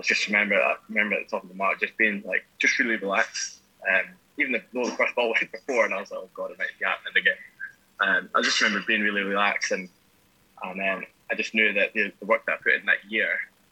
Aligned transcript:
I 0.00 0.02
just 0.02 0.26
remember 0.26 0.56
I 0.56 0.76
remember 0.88 1.16
at 1.16 1.26
the 1.26 1.30
top 1.30 1.42
of 1.42 1.48
the 1.48 1.54
mark 1.54 1.80
just 1.80 1.96
being 1.96 2.22
like 2.26 2.44
just 2.58 2.78
really 2.78 2.96
relaxed. 2.96 3.58
Um, 3.88 4.12
even 4.38 4.52
though 4.72 4.84
the 4.84 4.92
first 4.92 5.14
ball 5.14 5.28
went 5.40 5.52
before, 5.52 5.84
and 5.84 5.94
I 5.94 6.00
was 6.00 6.10
like, 6.10 6.20
oh 6.20 6.30
god, 6.34 6.50
it 6.50 6.58
might 6.58 6.68
be 6.78 6.84
happening 6.84 7.14
again. 7.16 7.36
Um, 8.00 8.30
I 8.34 8.40
just 8.40 8.60
remember 8.60 8.84
being 8.86 9.02
really 9.02 9.22
relaxed, 9.22 9.72
and 9.72 9.88
and 10.62 10.80
then 10.80 11.04
I 11.30 11.34
just 11.34 11.54
knew 11.54 11.72
that 11.74 11.92
the, 11.92 12.12
the 12.18 12.26
work 12.26 12.46
that 12.46 12.52
I 12.52 12.56
put 12.56 12.74
in 12.74 12.86
that 12.86 13.04
year 13.08 13.28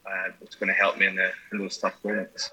uh, 0.06 0.30
was 0.40 0.54
going 0.54 0.68
to 0.68 0.74
help 0.74 0.98
me 0.98 1.06
in, 1.06 1.16
the, 1.16 1.30
in 1.52 1.58
those 1.58 1.76
tough 1.76 1.94
moments. 2.04 2.50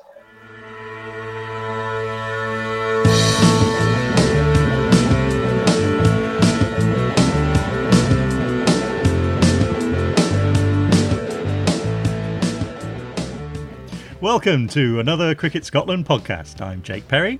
Welcome 14.25 14.67
to 14.69 14.99
another 14.99 15.35
Cricket 15.35 15.65
Scotland 15.65 16.07
podcast. 16.07 16.59
I'm 16.59 16.81
Jake 16.81 17.07
Perry. 17.07 17.39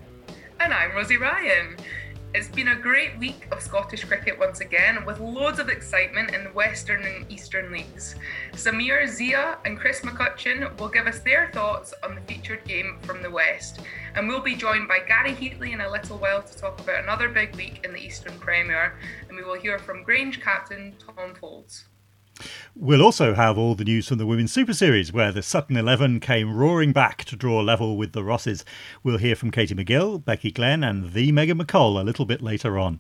And 0.60 0.72
I'm 0.72 0.92
Rosie 0.92 1.18
Ryan. 1.18 1.78
It's 2.36 2.48
been 2.50 2.68
a 2.68 2.76
great 2.76 3.18
week 3.18 3.48
of 3.52 3.60
Scottish 3.60 4.04
cricket 4.04 4.38
once 4.38 4.60
again, 4.60 5.04
with 5.04 5.20
loads 5.20 5.58
of 5.58 5.70
excitement 5.70 6.36
in 6.36 6.44
the 6.44 6.52
Western 6.52 7.02
and 7.02 7.26
Eastern 7.32 7.72
leagues. 7.72 8.18
Samir, 8.52 9.08
Zia, 9.08 9.58
and 9.66 9.80
Chris 9.80 10.02
McCutcheon 10.02 10.80
will 10.80 10.90
give 10.90 11.08
us 11.08 11.22
their 11.22 11.50
thoughts 11.54 11.92
on 12.04 12.14
the 12.14 12.22
featured 12.22 12.64
game 12.66 13.00
from 13.02 13.24
the 13.24 13.32
West. 13.32 13.80
And 14.14 14.28
we'll 14.28 14.44
be 14.44 14.56
joined 14.56 14.88
by 14.88 15.00
Gary 15.08 15.34
Heatley 15.34 15.74
in 15.74 15.82
a 15.82 15.90
little 15.90 16.20
while 16.20 16.44
to 16.44 16.56
talk 16.56 16.80
about 16.80 17.04
another 17.04 17.30
big 17.30 17.56
week 17.56 17.82
in 17.84 17.94
the 17.94 18.00
Eastern 18.00 18.38
Premier. 18.38 18.94
And 19.28 19.36
we 19.36 19.44
will 19.44 19.60
hear 19.60 19.80
from 19.80 20.04
Grange 20.04 20.40
captain 20.40 20.94
Tom 21.00 21.34
Foulds. 21.34 21.86
We'll 22.76 23.02
also 23.02 23.34
have 23.34 23.58
all 23.58 23.76
the 23.76 23.84
news 23.84 24.08
from 24.08 24.18
the 24.18 24.26
Women's 24.26 24.52
Super 24.52 24.74
Series, 24.74 25.14
where 25.14 25.32
the 25.32 25.42
Sutton 25.42 25.78
11 25.78 26.20
came 26.20 26.56
roaring 26.56 26.92
back 26.92 27.24
to 27.26 27.36
draw 27.36 27.62
level 27.62 27.96
with 27.98 28.12
the 28.12 28.24
Rosses. 28.24 28.66
We'll 29.04 29.18
hear 29.18 29.36
from 29.36 29.52
Katie 29.52 29.76
McGill, 29.76 30.24
Becky 30.24 30.52
Glenn, 30.52 30.84
and 30.84 31.14
the 31.14 31.32
Megan 31.32 31.58
McColl 31.58 32.00
a 32.00 32.04
little 32.04 32.26
bit 32.26 32.42
later 32.42 32.78
on. 32.78 33.00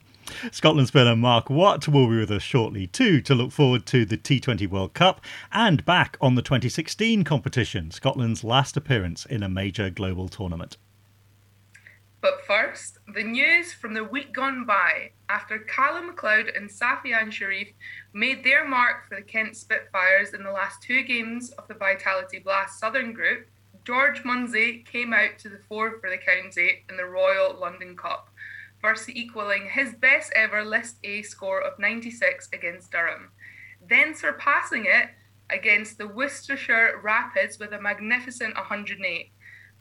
Scotland 0.52 0.88
spinner 0.88 1.16
Mark 1.16 1.50
Watt 1.50 1.88
will 1.88 2.08
be 2.08 2.18
with 2.18 2.32
us 2.32 2.42
shortly 2.42 2.88
too 2.88 3.22
to 3.22 3.36
look 3.36 3.52
forward 3.52 3.86
to 3.88 4.06
the 4.06 4.18
T20 4.18 4.68
World 4.68 4.94
Cup 4.94 5.22
and 5.52 5.86
back 5.86 6.18
on 6.20 6.36
the 6.36 6.42
2016 6.42 7.24
competition, 7.24 7.92
Scotland's 7.92 8.44
last 8.44 8.76
appearance 8.76 9.26
in 9.26 9.44
a 9.44 9.50
major 9.50 9.90
global 9.90 10.28
tournament. 10.28 10.78
But 12.26 12.44
first, 12.44 12.98
the 13.14 13.24
news 13.24 13.72
from 13.72 13.94
the 13.94 14.04
week 14.04 14.34
gone 14.34 14.66
by 14.66 15.12
after 15.30 15.60
Calum 15.60 16.08
MacLeod 16.08 16.48
and 16.56 16.68
Safyaan 16.68 17.32
Sharif 17.32 17.68
made 18.14 18.44
their 18.44 18.68
mark 18.68 19.08
for 19.08 19.16
the 19.16 19.22
Kent 19.22 19.56
Spitfires 19.56 20.34
in 20.34 20.42
the 20.42 20.52
last 20.52 20.82
two 20.82 21.04
games 21.04 21.52
of 21.52 21.68
the 21.68 21.76
Vitality 21.76 22.40
Blast 22.40 22.80
Southern 22.80 23.14
Group. 23.14 23.46
George 23.84 24.26
Munsey 24.26 24.84
came 24.92 25.14
out 25.14 25.38
to 25.38 25.50
the 25.50 25.60
fore 25.70 26.00
for 26.02 26.10
the 26.10 26.18
county 26.18 26.84
in 26.90 26.98
the 26.98 27.06
Royal 27.06 27.56
London 27.60 27.96
Cup, 27.96 28.32
first 28.82 29.08
equalling 29.08 29.70
his 29.70 29.94
best 29.94 30.34
ever 30.36 30.66
List 30.66 30.96
A 31.04 31.22
score 31.22 31.62
of 31.62 31.78
96 31.78 32.50
against 32.52 32.92
Durham, 32.92 33.30
then 33.88 34.16
surpassing 34.16 34.86
it 34.88 35.12
against 35.52 36.00
the 36.00 36.08
Worcestershire 36.08 37.02
Rapids 37.04 37.60
with 37.60 37.72
a 37.72 37.80
magnificent 37.80 38.56
108 38.56 39.30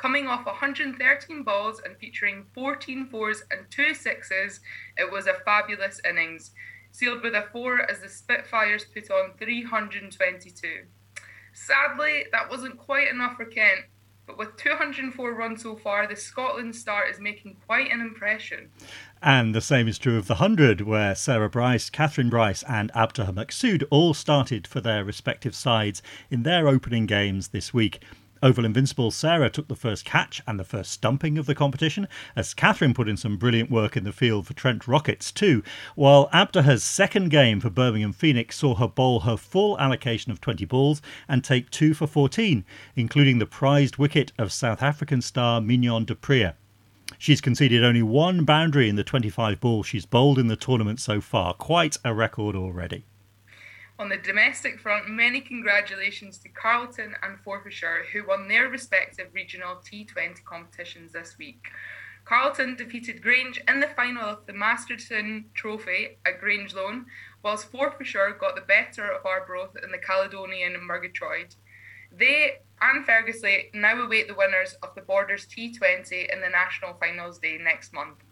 Coming 0.05 0.27
off 0.27 0.45
113 0.45 1.45
balls 1.45 1.81
and 1.83 1.97
featuring 1.97 2.45
14 2.53 3.07
fours 3.07 3.43
and 3.51 3.61
two 3.71 3.95
sixes, 3.95 4.61
it 4.99 5.11
was 5.11 5.27
a 5.27 5.33
fabulous 5.47 5.99
innings, 6.07 6.51
sealed 6.91 7.23
with 7.23 7.35
a 7.35 7.47
four 7.51 7.91
as 7.91 8.01
the 8.01 8.11
Spitfires 8.11 8.85
put 8.85 9.11
on 9.11 9.31
322. 9.39 10.69
Sadly, 11.55 12.27
that 12.33 12.51
wasn't 12.51 12.77
quite 12.77 13.09
enough 13.09 13.37
for 13.39 13.47
Kent, 13.47 13.87
but 14.27 14.37
with 14.37 14.55
204 14.59 15.33
runs 15.33 15.63
so 15.63 15.75
far, 15.75 16.07
the 16.07 16.17
Scotland 16.17 16.77
start 16.77 17.09
is 17.09 17.19
making 17.19 17.57
quite 17.65 17.91
an 17.91 18.03
impression. 18.03 18.69
And 19.23 19.55
the 19.55 19.63
same 19.63 19.89
is 19.89 19.97
true 19.97 20.19
of 20.19 20.27
the 20.27 20.35
100, 20.35 20.83
where 20.83 21.15
Sarah 21.15 21.49
Bryce, 21.49 21.89
Kathryn 21.89 22.29
Bryce, 22.29 22.63
and 22.69 22.93
Abtaha 22.93 23.33
Maqsood 23.33 23.85
all 23.89 24.13
started 24.13 24.67
for 24.67 24.83
their 24.83 25.03
respective 25.03 25.55
sides 25.55 26.03
in 26.31 26.43
their 26.43 26.69
opening 26.69 27.07
games 27.07 27.49
this 27.49 27.73
week. 27.73 28.03
Oval 28.45 28.67
Invincible 28.67 29.11
Sarah 29.11 29.49
took 29.49 29.69
the 29.69 29.75
first 29.75 30.05
catch 30.05 30.43
and 30.47 30.61
the 30.61 30.65
first 30.65 30.93
stumping 30.93 31.39
of 31.39 31.47
the 31.47 31.55
competition, 31.55 32.07
as 32.37 32.53
Kathryn 32.53 32.95
put 32.95 33.09
in 33.09 33.17
some 33.17 33.39
brilliant 33.39 33.71
work 33.71 33.97
in 33.97 34.05
the 34.05 34.13
field 34.13 34.47
for 34.47 34.53
Trent 34.53 34.87
Rockets 34.87 35.33
too, 35.33 35.63
while 35.95 36.29
Abtaha's 36.29 36.85
second 36.85 37.31
game 37.31 37.59
for 37.59 37.71
Birmingham 37.71 38.13
Phoenix 38.13 38.59
saw 38.59 38.75
her 38.75 38.87
bowl 38.87 39.21
her 39.21 39.39
full 39.39 39.81
allocation 39.81 40.31
of 40.31 40.43
20 40.43 40.67
balls 40.67 41.01
and 41.27 41.43
take 41.43 41.71
2 41.71 41.95
for 41.95 42.07
14, 42.07 42.67
including 42.97 43.39
the 43.39 43.47
prized 43.47 43.97
wicket 43.97 44.31
of 44.37 44.53
South 44.53 44.83
African 44.83 45.23
star 45.23 45.63
Mignon 45.63 46.05
du 46.05 46.15
Preez. 46.15 46.53
She's 47.17 47.41
conceded 47.41 47.83
only 47.83 48.03
one 48.03 48.45
boundary 48.45 48.91
in 48.91 48.97
the 48.97 49.05
25 49.05 49.59
balls 49.59 49.87
she's 49.87 50.05
bowled 50.05 50.39
in 50.39 50.49
the 50.49 50.57
tournament 50.57 51.01
so 51.01 51.23
far, 51.23 51.55
quite 51.55 51.97
a 52.05 52.13
record 52.13 52.55
already. 52.55 53.07
On 53.97 54.09
the 54.09 54.17
domestic 54.17 54.81
front, 54.81 55.09
many 55.09 55.41
congratulations 55.41 56.39
to 56.39 56.49
Carlton 56.49 57.15
and 57.23 57.39
Forfarshire, 57.39 58.07
who 58.13 58.27
won 58.27 58.49
their 58.49 58.69
respective 58.69 59.29
regional 59.33 59.77
T20 59.77 60.43
competitions 60.45 61.13
this 61.13 61.39
week. 61.39 61.69
Carlton 62.25 62.75
defeated 62.75 63.23
Grange 63.23 63.63
in 63.69 63.79
the 63.79 63.87
final 63.87 64.25
of 64.25 64.47
the 64.47 64.53
Masterton 64.53 65.45
Trophy 65.55 66.19
at 66.27 66.41
Grangeloan, 66.41 67.07
whilst 67.45 67.71
Forfarshire 67.71 68.37
got 68.39 68.57
the 68.57 68.63
better 68.63 69.13
of 69.13 69.25
Arbroath 69.25 69.77
in 69.81 69.93
the 69.93 69.99
Caledonian 69.99 70.75
Murgatroyd. 70.85 71.55
They 72.11 72.59
and 72.81 73.07
Ferguslie 73.07 73.73
now 73.75 74.03
await 74.03 74.27
the 74.27 74.35
winners 74.35 74.75
of 74.83 74.95
the 74.97 75.03
Borders 75.03 75.47
T20 75.47 76.33
in 76.33 76.41
the 76.41 76.49
National 76.49 76.95
Finals 76.95 77.39
Day 77.39 77.59
next 77.59 77.93
month. 77.93 78.25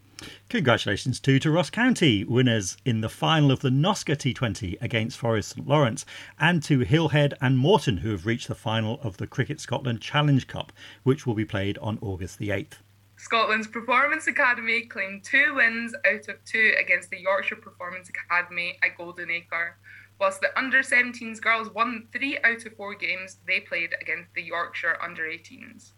Congratulations 0.49 1.19
too 1.19 1.39
to 1.39 1.51
Ross 1.51 1.71
County, 1.71 2.25
winners 2.25 2.77
in 2.85 3.01
the 3.01 3.09
final 3.09 3.51
of 3.51 3.61
the 3.61 3.71
Nosca 3.71 4.17
T20 4.17 4.81
against 4.81 5.19
Forres 5.19 5.47
St 5.47 5.67
Lawrence, 5.67 6.05
and 6.39 6.63
to 6.65 6.81
Hillhead 6.81 7.35
and 7.41 7.59
Morton, 7.59 7.99
who 7.99 8.11
have 8.11 8.27
reached 8.27 8.49
the 8.49 8.55
final 8.55 9.01
of 9.03 9.17
the 9.17 9.27
Cricket 9.27 9.61
Scotland 9.61 10.01
Challenge 10.01 10.47
Cup, 10.47 10.73
which 11.03 11.27
will 11.27 11.35
be 11.35 11.45
played 11.45 11.79
on 11.79 11.99
August 12.01 12.39
the 12.39 12.51
8th. 12.51 12.75
Scotland's 13.17 13.67
Performance 13.67 14.27
Academy 14.27 14.83
claimed 14.83 15.25
two 15.25 15.55
wins 15.55 15.95
out 16.07 16.29
of 16.29 16.45
two 16.45 16.75
against 16.81 17.11
the 17.11 17.21
Yorkshire 17.21 17.57
Performance 17.57 18.09
Academy 18.09 18.79
at 18.83 18.97
Golden 18.97 19.31
Acre, 19.31 19.77
whilst 20.19 20.41
the 20.41 20.57
under 20.59 20.83
17s 20.83 21.41
girls 21.41 21.71
won 21.71 22.09
three 22.13 22.39
out 22.45 22.67
of 22.67 22.77
four 22.77 22.95
games 22.95 23.39
they 23.47 23.61
played 23.61 23.95
against 24.01 24.35
the 24.35 24.43
Yorkshire 24.43 24.99
under 25.01 25.23
18s 25.23 25.93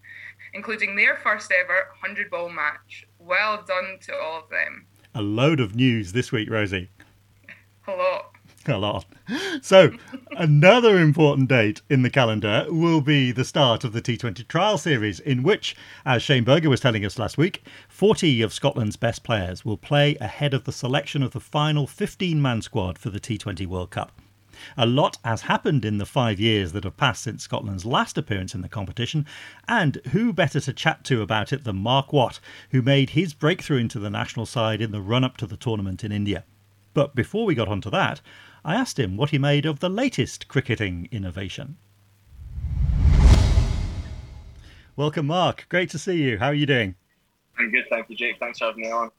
including 0.55 0.97
their 0.97 1.17
first 1.17 1.53
ever 1.53 1.89
100 2.01 2.31
ball 2.31 2.49
match. 2.49 3.07
Well 3.27 3.65
done 3.67 3.99
to 4.03 4.15
all 4.15 4.43
of 4.43 4.51
them. 4.51 4.87
A 5.15 5.23
load 5.23 5.59
of 5.59 5.75
news 5.75 6.13
this 6.13 6.31
week, 6.31 6.51
Rosie. 6.51 6.91
A 7.87 7.93
lot. 7.93 8.35
A 8.67 8.77
lot. 8.77 9.07
So, 9.63 9.93
another 10.33 10.99
important 10.99 11.49
date 11.49 11.81
in 11.89 12.03
the 12.03 12.11
calendar 12.11 12.67
will 12.69 13.01
be 13.01 13.33
the 13.33 13.45
start 13.45 13.83
of 13.83 13.95
the 13.95 14.03
T20 14.03 14.47
trial 14.47 14.77
series, 14.77 15.21
in 15.21 15.43
which, 15.43 15.75
as 16.05 16.23
Shane 16.23 16.45
Burger 16.45 16.69
was 16.69 16.81
telling 16.81 17.05
us 17.05 17.19
last 17.19 17.39
week, 17.39 17.63
40 17.89 18.43
of 18.43 18.53
Scotland's 18.53 18.97
best 18.97 19.23
players 19.25 19.65
will 19.65 19.79
play 19.79 20.17
ahead 20.17 20.53
of 20.53 20.65
the 20.65 20.73
selection 20.73 21.23
of 21.23 21.33
the 21.33 21.41
final 21.41 21.87
15 21.87 22.41
man 22.43 22.61
squad 22.61 22.99
for 22.99 23.09
the 23.09 23.21
T20 23.21 23.67
World 23.67 23.91
Cup. 23.91 24.13
A 24.77 24.87
lot 24.87 25.19
has 25.25 25.43
happened 25.43 25.85
in 25.85 25.99
the 25.99 26.07
five 26.07 26.41
years 26.41 26.73
that 26.73 26.85
have 26.85 26.97
passed 26.97 27.23
since 27.23 27.43
Scotland's 27.43 27.85
last 27.85 28.19
appearance 28.19 28.55
in 28.55 28.61
the 28.61 28.69
competition, 28.69 29.27
and 29.69 29.97
who 30.13 30.33
better 30.33 30.61
to 30.61 30.73
chat 30.73 31.05
to 31.05 31.23
about 31.23 31.53
it 31.53 31.65
than 31.65 31.77
Mark 31.77 32.13
Watt, 32.13 32.41
who 32.71 32.83
made 32.83 33.11
his 33.11 33.35
breakthrough 33.35 33.79
into 33.79 33.99
the 33.99 34.11
national 34.11 34.47
side 34.47 34.81
in 34.81 34.93
the 34.93 35.01
run 35.01 35.25
up 35.25 35.37
to 35.39 35.47
the 35.47 35.57
tournament 35.57 36.05
in 36.05 36.13
India. 36.13 36.45
But 36.93 37.15
before 37.15 37.45
we 37.45 37.55
got 37.55 37.69
on 37.69 37.81
to 37.83 37.91
that, 37.91 38.21
I 38.65 38.75
asked 38.75 38.99
him 38.99 39.17
what 39.17 39.31
he 39.31 39.39
made 39.39 39.67
of 39.67 39.81
the 39.81 39.91
latest 39.91 40.49
cricketing 40.49 41.09
innovation. 41.11 41.77
Welcome, 44.97 45.27
Mark. 45.27 45.67
Great 45.69 45.91
to 45.91 45.99
see 45.99 46.23
you. 46.23 46.39
How 46.39 46.47
are 46.47 46.55
you 46.55 46.67
doing? 46.67 46.95
I'm 47.59 47.71
good, 47.71 47.85
thank 47.91 48.09
you, 48.09 48.17
Jake. 48.17 48.39
Thanks 48.39 48.59
for 48.59 48.67
having 48.67 48.83
me 48.83 48.91
on 48.91 49.11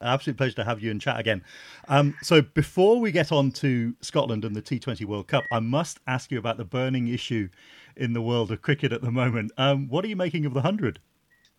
absolute 0.00 0.36
pleasure 0.36 0.56
to 0.56 0.64
have 0.64 0.82
you 0.82 0.90
and 0.90 1.00
chat 1.00 1.18
again. 1.18 1.42
Um, 1.88 2.16
so 2.22 2.42
before 2.42 3.00
we 3.00 3.12
get 3.12 3.32
on 3.32 3.50
to 3.52 3.94
Scotland 4.00 4.44
and 4.44 4.54
the 4.54 4.62
T20 4.62 5.04
World 5.04 5.28
Cup, 5.28 5.44
I 5.52 5.60
must 5.60 6.00
ask 6.06 6.30
you 6.30 6.38
about 6.38 6.56
the 6.56 6.64
burning 6.64 7.08
issue 7.08 7.48
in 7.96 8.12
the 8.12 8.22
world 8.22 8.50
of 8.50 8.62
cricket 8.62 8.92
at 8.92 9.02
the 9.02 9.10
moment. 9.10 9.52
Um, 9.58 9.88
what 9.88 10.04
are 10.04 10.08
you 10.08 10.16
making 10.16 10.46
of 10.46 10.54
the 10.54 10.62
hundred? 10.62 10.98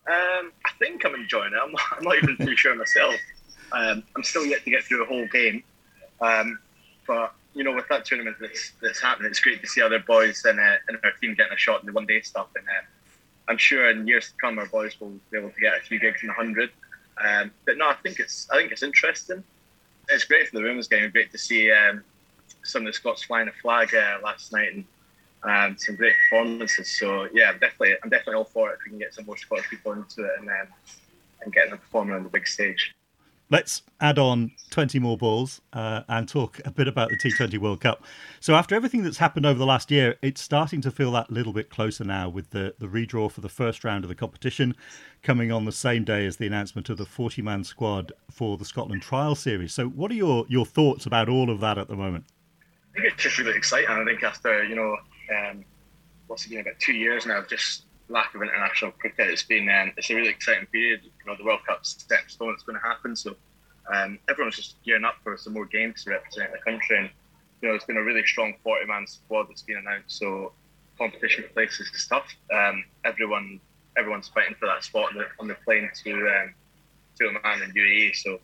Um, 0.07 0.51
I 0.65 0.71
think 0.79 1.05
I'm 1.05 1.15
enjoying 1.15 1.53
it. 1.53 1.59
I'm 1.61 1.71
not, 1.71 1.81
I'm 1.97 2.03
not 2.03 2.17
even 2.17 2.37
too 2.37 2.55
sure 2.55 2.75
myself. 2.75 3.15
Um, 3.71 4.03
I'm 4.15 4.23
still 4.23 4.45
yet 4.45 4.63
to 4.63 4.69
get 4.69 4.83
through 4.83 5.03
a 5.03 5.07
whole 5.07 5.27
game, 5.27 5.63
um, 6.19 6.59
but 7.07 7.33
you 7.53 7.63
know, 7.63 7.73
with 7.73 7.87
that 7.89 8.05
tournament 8.05 8.37
that's 8.39 8.71
that's 8.81 9.01
happening, 9.01 9.29
it's 9.29 9.39
great 9.39 9.61
to 9.61 9.67
see 9.67 9.81
other 9.81 9.99
boys 9.99 10.43
in, 10.45 10.57
uh, 10.59 10.75
in 10.89 10.97
our 11.03 11.11
team 11.21 11.35
getting 11.35 11.53
a 11.53 11.57
shot 11.57 11.81
in 11.81 11.85
the 11.85 11.93
one 11.93 12.05
day 12.05 12.21
stuff. 12.21 12.47
And 12.55 12.65
uh, 12.67 12.81
I'm 13.47 13.57
sure 13.57 13.89
in 13.89 14.07
years 14.07 14.27
to 14.27 14.33
come, 14.41 14.57
our 14.59 14.65
boys 14.65 14.99
will 14.99 15.13
be 15.31 15.37
able 15.37 15.51
to 15.51 15.59
get 15.59 15.77
a 15.77 15.81
few 15.81 15.99
gigs 15.99 16.21
in 16.21 16.27
the 16.27 16.33
hundred. 16.33 16.71
Um, 17.17 17.51
but 17.65 17.77
no, 17.77 17.89
I 17.89 17.95
think 17.95 18.19
it's 18.19 18.47
I 18.51 18.57
think 18.57 18.71
it's 18.71 18.83
interesting. 18.83 19.43
It's 20.09 20.23
great 20.23 20.47
for 20.49 20.57
the 20.57 20.63
women's 20.63 20.87
game. 20.87 21.09
Great 21.11 21.31
to 21.31 21.37
see 21.37 21.71
um, 21.71 22.03
some 22.63 22.83
of 22.83 22.87
the 22.87 22.93
Scots 22.93 23.23
flying 23.23 23.47
a 23.47 23.51
flag 23.61 23.93
uh, 23.93 24.17
last 24.23 24.51
night, 24.51 24.73
and 24.73 24.85
um, 25.43 25.77
some 25.77 25.95
great 25.95 26.15
performances. 26.29 26.89
So 26.89 27.27
yeah, 27.33 27.49
I'm 27.49 27.59
definitely 27.59 27.95
I'm 28.03 28.09
definitely 28.09 28.35
all 28.35 28.45
for 28.45 28.71
it. 28.71 28.79
If 28.79 28.85
we 28.85 28.89
can 28.91 28.99
get 28.99 29.13
some 29.13 29.25
more 29.25 29.37
Scottish 29.37 29.69
people 29.69 29.93
into 29.93 30.25
it 30.25 30.31
and 30.39 30.47
then 30.47 30.67
and 31.43 31.53
getting 31.53 31.71
them 31.71 31.79
performing 31.79 32.15
on 32.15 32.23
the 32.23 32.29
big 32.29 32.47
stage. 32.47 32.93
Let's 33.51 33.81
add 33.99 34.17
on 34.17 34.53
20 34.69 34.97
more 34.99 35.17
balls 35.17 35.59
uh, 35.73 36.03
and 36.07 36.25
talk 36.25 36.61
a 36.63 36.71
bit 36.71 36.87
about 36.87 37.09
the 37.09 37.17
T20 37.17 37.57
World 37.57 37.81
Cup. 37.81 38.01
So, 38.39 38.55
after 38.55 38.75
everything 38.75 39.03
that's 39.03 39.17
happened 39.17 39.45
over 39.45 39.59
the 39.59 39.65
last 39.65 39.91
year, 39.91 40.15
it's 40.21 40.39
starting 40.39 40.79
to 40.81 40.89
feel 40.89 41.11
that 41.11 41.29
little 41.29 41.51
bit 41.51 41.69
closer 41.69 42.05
now 42.05 42.29
with 42.29 42.51
the, 42.51 42.73
the 42.79 42.87
redraw 42.87 43.29
for 43.29 43.41
the 43.41 43.49
first 43.49 43.83
round 43.83 44.05
of 44.05 44.07
the 44.07 44.15
competition 44.15 44.73
coming 45.21 45.51
on 45.51 45.65
the 45.65 45.73
same 45.73 46.05
day 46.05 46.25
as 46.25 46.37
the 46.37 46.47
announcement 46.47 46.89
of 46.89 46.97
the 46.97 47.05
40 47.05 47.41
man 47.41 47.65
squad 47.65 48.13
for 48.31 48.57
the 48.57 48.63
Scotland 48.63 49.01
Trial 49.01 49.35
Series. 49.35 49.73
So, 49.73 49.87
what 49.89 50.11
are 50.11 50.15
your, 50.15 50.45
your 50.47 50.65
thoughts 50.65 51.05
about 51.05 51.27
all 51.27 51.49
of 51.49 51.59
that 51.59 51.77
at 51.77 51.89
the 51.89 51.97
moment? 51.97 52.23
I 52.95 53.01
think 53.01 53.13
it's 53.13 53.23
just 53.23 53.37
really 53.37 53.57
exciting. 53.57 53.89
I 53.89 54.05
think 54.05 54.23
after, 54.23 54.63
you 54.63 54.75
know, 54.75 54.95
um, 55.37 55.65
what's 56.27 56.45
it 56.45 56.51
been 56.51 56.59
about 56.61 56.79
two 56.79 56.93
years 56.93 57.25
now 57.25 57.43
just 57.49 57.83
lack 58.11 58.35
of 58.35 58.41
international 58.41 58.91
cricket, 58.91 59.29
it's 59.29 59.43
been 59.43 59.69
um, 59.69 59.91
it's 59.97 60.09
a 60.09 60.15
really 60.15 60.29
exciting 60.29 60.67
period. 60.67 61.01
You 61.03 61.11
know, 61.25 61.37
the 61.37 61.43
World 61.43 61.61
Cup's 61.67 62.05
set 62.07 62.29
stone; 62.29 62.53
it's 62.53 62.63
going 62.63 62.79
to 62.79 62.85
happen. 62.85 63.15
So 63.15 63.35
um, 63.93 64.19
everyone's 64.29 64.55
just 64.55 64.75
gearing 64.83 65.05
up 65.05 65.15
for 65.23 65.37
some 65.37 65.53
more 65.53 65.65
games 65.65 66.03
to 66.03 66.11
represent 66.11 66.51
the 66.51 66.59
country. 66.59 66.97
And 66.97 67.09
you 67.61 67.69
know, 67.69 67.75
it's 67.75 67.85
been 67.85 67.97
a 67.97 68.03
really 68.03 68.25
strong 68.25 68.55
40-man 68.65 69.05
squad 69.07 69.47
that's 69.49 69.61
been 69.61 69.77
announced. 69.77 70.17
So 70.17 70.53
competition 70.97 71.43
for 71.43 71.49
places 71.49 71.89
is 71.93 72.07
tough. 72.07 72.27
Um, 72.53 72.83
everyone 73.05 73.59
everyone's 73.97 74.29
fighting 74.29 74.55
for 74.59 74.67
that 74.67 74.83
spot 74.83 75.09
on 75.11 75.17
the, 75.17 75.25
on 75.39 75.47
the 75.47 75.55
plane 75.65 75.89
to 76.03 76.11
um, 76.13 76.53
to 77.17 77.27
Oman 77.27 77.61
and 77.63 77.73
UAE. 77.75 78.15
So 78.15 78.39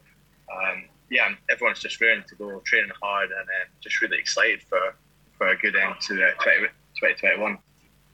um, 0.52 0.86
yeah, 1.10 1.30
everyone's 1.50 1.80
just 1.80 2.02
ready 2.02 2.22
to 2.28 2.36
go, 2.36 2.60
training 2.66 2.92
hard, 3.02 3.30
and 3.32 3.40
uh, 3.40 3.66
just 3.82 4.02
really 4.02 4.18
excited 4.18 4.62
for 4.64 4.96
for 5.38 5.48
a 5.50 5.58
good 5.58 5.76
end 5.76 5.94
to 6.02 6.14
uh, 6.16 6.32
20, 6.42 6.62
2021. 7.00 7.58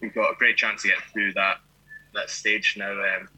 We've 0.03 0.13
got 0.13 0.31
a 0.31 0.35
great 0.35 0.57
chance 0.57 0.81
to 0.81 0.89
get 0.89 0.97
through 1.13 1.31
that 1.33 1.59
that 2.13 2.29
stage 2.29 2.75
now. 2.77 2.91
Um, 2.91 3.29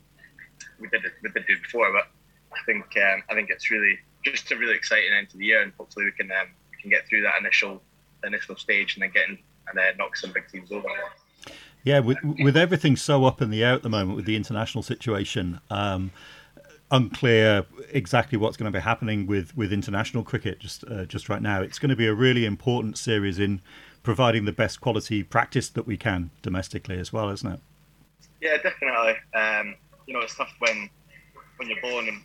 we 0.80 0.88
did 0.90 1.06
it, 1.06 1.14
we 1.22 1.30
did 1.30 1.46
do 1.48 1.58
before, 1.62 1.94
but 1.94 2.08
I 2.52 2.64
think 2.66 2.86
um, 2.98 3.22
I 3.30 3.36
think 3.36 3.52
it's 3.52 3.70
really 3.70 4.00
just 4.24 4.52
a 4.52 4.58
really 4.58 4.76
exciting 4.76 5.14
end 5.16 5.30
to 5.30 5.38
the 5.38 5.46
year, 5.46 5.62
and 5.62 5.72
hopefully 5.78 6.06
we 6.06 6.12
can 6.12 6.32
um, 6.32 6.48
we 6.72 6.82
can 6.82 6.90
get 6.90 7.08
through 7.08 7.22
that 7.22 7.36
initial 7.40 7.84
initial 8.26 8.56
stage 8.56 8.96
and 8.96 9.04
then 9.04 9.12
get 9.12 9.30
in, 9.30 9.38
and 9.68 9.78
then 9.78 9.96
knock 9.98 10.18
some 10.18 10.32
big 10.32 10.48
teams 10.52 10.72
over. 10.72 10.88
Yeah, 11.84 12.00
with 12.00 12.18
with 12.24 12.58
everything 12.58 12.96
so 12.96 13.26
up 13.26 13.44
in 13.44 13.52
the 13.52 13.64
air 13.64 13.76
at 13.76 13.84
the 13.84 13.90
moment 13.90 14.16
with 14.16 14.26
the 14.26 14.36
international 14.36 14.82
situation, 14.82 15.60
um, 15.70 16.12
unclear 16.90 17.66
exactly 17.92 18.38
what's 18.40 18.58
going 18.58 18.72
to 18.72 18.76
be 18.76 18.82
happening 18.82 19.28
with, 19.28 19.56
with 19.58 19.72
international 19.72 20.24
cricket 20.24 20.60
just 20.60 20.84
uh, 20.86 21.06
just 21.06 21.30
right 21.30 21.42
now. 21.42 21.62
It's 21.62 21.78
going 21.78 21.90
to 21.90 21.96
be 21.96 22.08
a 22.08 22.14
really 22.14 22.46
important 22.46 22.98
series 22.98 23.38
in 23.38 23.62
providing 24.06 24.46
the 24.46 24.54
best 24.54 24.80
quality 24.80 25.24
practice 25.24 25.68
that 25.70 25.86
we 25.86 25.98
can 25.98 26.30
domestically 26.42 26.98
as 26.98 27.12
well, 27.12 27.30
isn't 27.30 27.52
it? 27.52 27.60
Yeah, 28.40 28.58
definitely. 28.58 29.16
Um, 29.34 29.76
you 30.08 30.14
know, 30.14 30.22
it's 30.22 30.36
tough 30.36 30.54
when 30.60 30.90
when 31.58 31.70
you're 31.70 31.82
born 31.82 32.08
and 32.08 32.24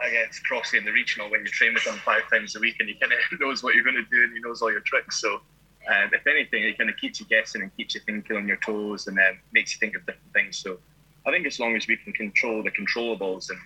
against 0.00 0.42
Crossy 0.44 0.78
in 0.78 0.84
the 0.84 0.90
regional 0.90 1.30
when 1.30 1.40
you 1.40 1.46
train 1.46 1.72
with 1.72 1.84
them 1.84 1.96
five 2.04 2.22
times 2.30 2.56
a 2.56 2.60
week 2.60 2.76
and 2.80 2.88
he 2.88 2.94
kind 2.96 3.12
of 3.12 3.40
knows 3.40 3.62
what 3.62 3.74
you're 3.74 3.84
going 3.84 3.96
to 3.96 4.10
do 4.10 4.24
and 4.24 4.32
he 4.32 4.40
knows 4.40 4.60
all 4.60 4.72
your 4.72 4.80
tricks. 4.80 5.20
So, 5.20 5.34
um, 5.34 6.10
if 6.12 6.26
anything, 6.26 6.64
it 6.64 6.76
kind 6.76 6.90
of 6.90 6.96
keeps 6.96 7.20
you 7.20 7.26
guessing 7.26 7.62
and 7.62 7.74
keeps 7.76 7.94
you 7.94 8.00
thinking 8.00 8.36
on 8.36 8.48
your 8.48 8.56
toes 8.56 9.06
and 9.06 9.16
then 9.16 9.38
makes 9.52 9.72
you 9.72 9.78
think 9.78 9.94
of 9.94 10.04
different 10.06 10.32
things. 10.32 10.58
So, 10.58 10.78
I 11.26 11.30
think 11.30 11.46
as 11.46 11.60
long 11.60 11.76
as 11.76 11.86
we 11.86 11.96
can 11.96 12.12
control 12.12 12.62
the 12.62 12.70
controllables 12.70 13.50
and 13.50 13.58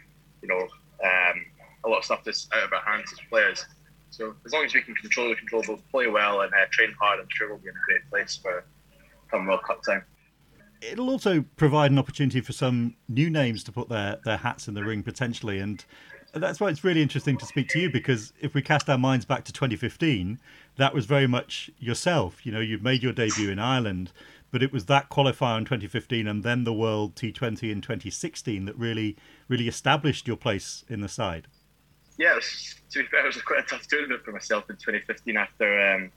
you 0.43 0.49
know 0.49 0.61
um, 1.05 1.47
a 1.85 1.89
lot 1.89 1.99
of 1.99 2.05
stuff 2.05 2.23
that's 2.25 2.49
out 2.55 2.65
of 2.65 2.73
our 2.73 2.83
hands 2.83 3.13
as 3.13 3.19
players. 3.31 3.65
So 4.11 4.35
as 4.45 4.53
long 4.53 4.65
as 4.65 4.75
we 4.75 4.83
can 4.83 4.95
control 4.95 5.29
the 5.29 5.37
controllables, 5.37 5.83
play 5.91 6.07
well, 6.07 6.41
and 6.41 6.53
uh, 6.53 6.67
train 6.71 6.95
hard, 7.01 7.21
I'm 7.21 7.27
sure 7.31 7.49
we'll 7.49 7.59
be 7.59 7.69
in 7.69 7.75
a 7.75 7.87
great 7.87 8.09
place 8.11 8.37
for 8.37 8.65
come 9.31 9.47
World 9.47 9.61
Cup 9.67 9.83
time. 9.83 10.05
It'll 10.81 11.11
also 11.11 11.45
provide 11.57 11.91
an 11.91 11.99
opportunity 11.99 12.41
for 12.41 12.53
some 12.53 12.97
new 13.09 13.29
names 13.29 13.65
to 13.65 13.73
put 13.73 13.89
their, 13.89 14.19
their 14.25 14.37
hats 14.37 14.69
in 14.69 14.75
the 14.75 14.85
ring 14.85 15.03
potentially, 15.03 15.59
and 15.59 15.85
that's 16.35 16.61
why 16.61 16.69
it's 16.69 16.85
really 16.85 17.03
interesting 17.03 17.37
to 17.39 17.47
speak 17.47 17.69
to 17.69 17.81
you 17.81 17.91
because 17.91 18.33
if 18.41 18.55
we 18.55 18.63
cast 18.63 18.89
our 18.89 18.99
minds 18.99 19.25
back 19.25 19.45
to 19.45 19.53
2015, 19.53 20.39
that 20.77 20.95
was 20.95 21.07
very 21.07 21.27
much 21.27 21.71
yourself. 21.79 22.45
You 22.45 22.53
know, 22.53 22.61
you've 22.61 22.83
made 22.83 23.03
your 23.03 23.13
debut 23.13 23.51
in 23.51 23.59
Ireland, 23.59 24.13
but 24.51 24.63
it 24.63 24.73
was 24.73 24.87
that 24.87 25.11
qualifier 25.11 25.59
in 25.59 25.65
2015 25.65 26.27
and 26.27 26.43
then 26.43 26.65
the 26.65 26.73
World 26.73 27.15
T20 27.15 27.71
in 27.71 27.81
2016 27.81 28.65
that 28.67 28.77
really 28.77 29.17
really 29.49 29.69
established 29.69 30.29
your 30.29 30.37
place 30.37 30.85
in 30.89 31.01
the 31.01 31.09
side. 31.09 31.49
Yeah, 32.19 32.35
was, 32.35 32.75
to 32.91 33.03
be 33.03 33.09
fair, 33.09 33.23
it 33.23 33.27
was 33.27 33.41
quite 33.43 33.61
a 33.61 33.67
tough 33.67 33.87
tournament 33.87 34.25
for 34.25 34.33
myself 34.33 34.69
in 34.69 34.77
2015 34.77 35.37
after 35.37 35.95
um, 35.95 36.11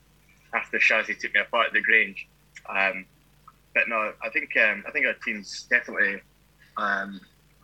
after 0.53 0.79
Shazzy 0.79 1.17
took 1.17 1.33
me 1.33 1.39
apart 1.39 1.67
at 1.67 1.73
the 1.73 1.81
Grange. 1.81 2.27
Um, 2.67 3.05
but 3.73 3.87
no, 3.87 4.11
I 4.23 4.29
think 4.29 4.49
um, 4.57 4.83
I 4.87 4.91
think 4.91 5.05
our 5.05 5.13
team's 5.13 5.67
definitely 5.69 6.21
um, 6.77 7.21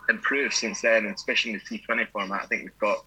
improved 0.07 0.53
since 0.53 0.81
then, 0.81 1.07
especially 1.07 1.53
in 1.53 1.61
the 1.67 1.79
T20 1.79 2.09
format. 2.09 2.43
I 2.43 2.45
think 2.45 2.63
we've 2.63 2.77
got 2.77 3.03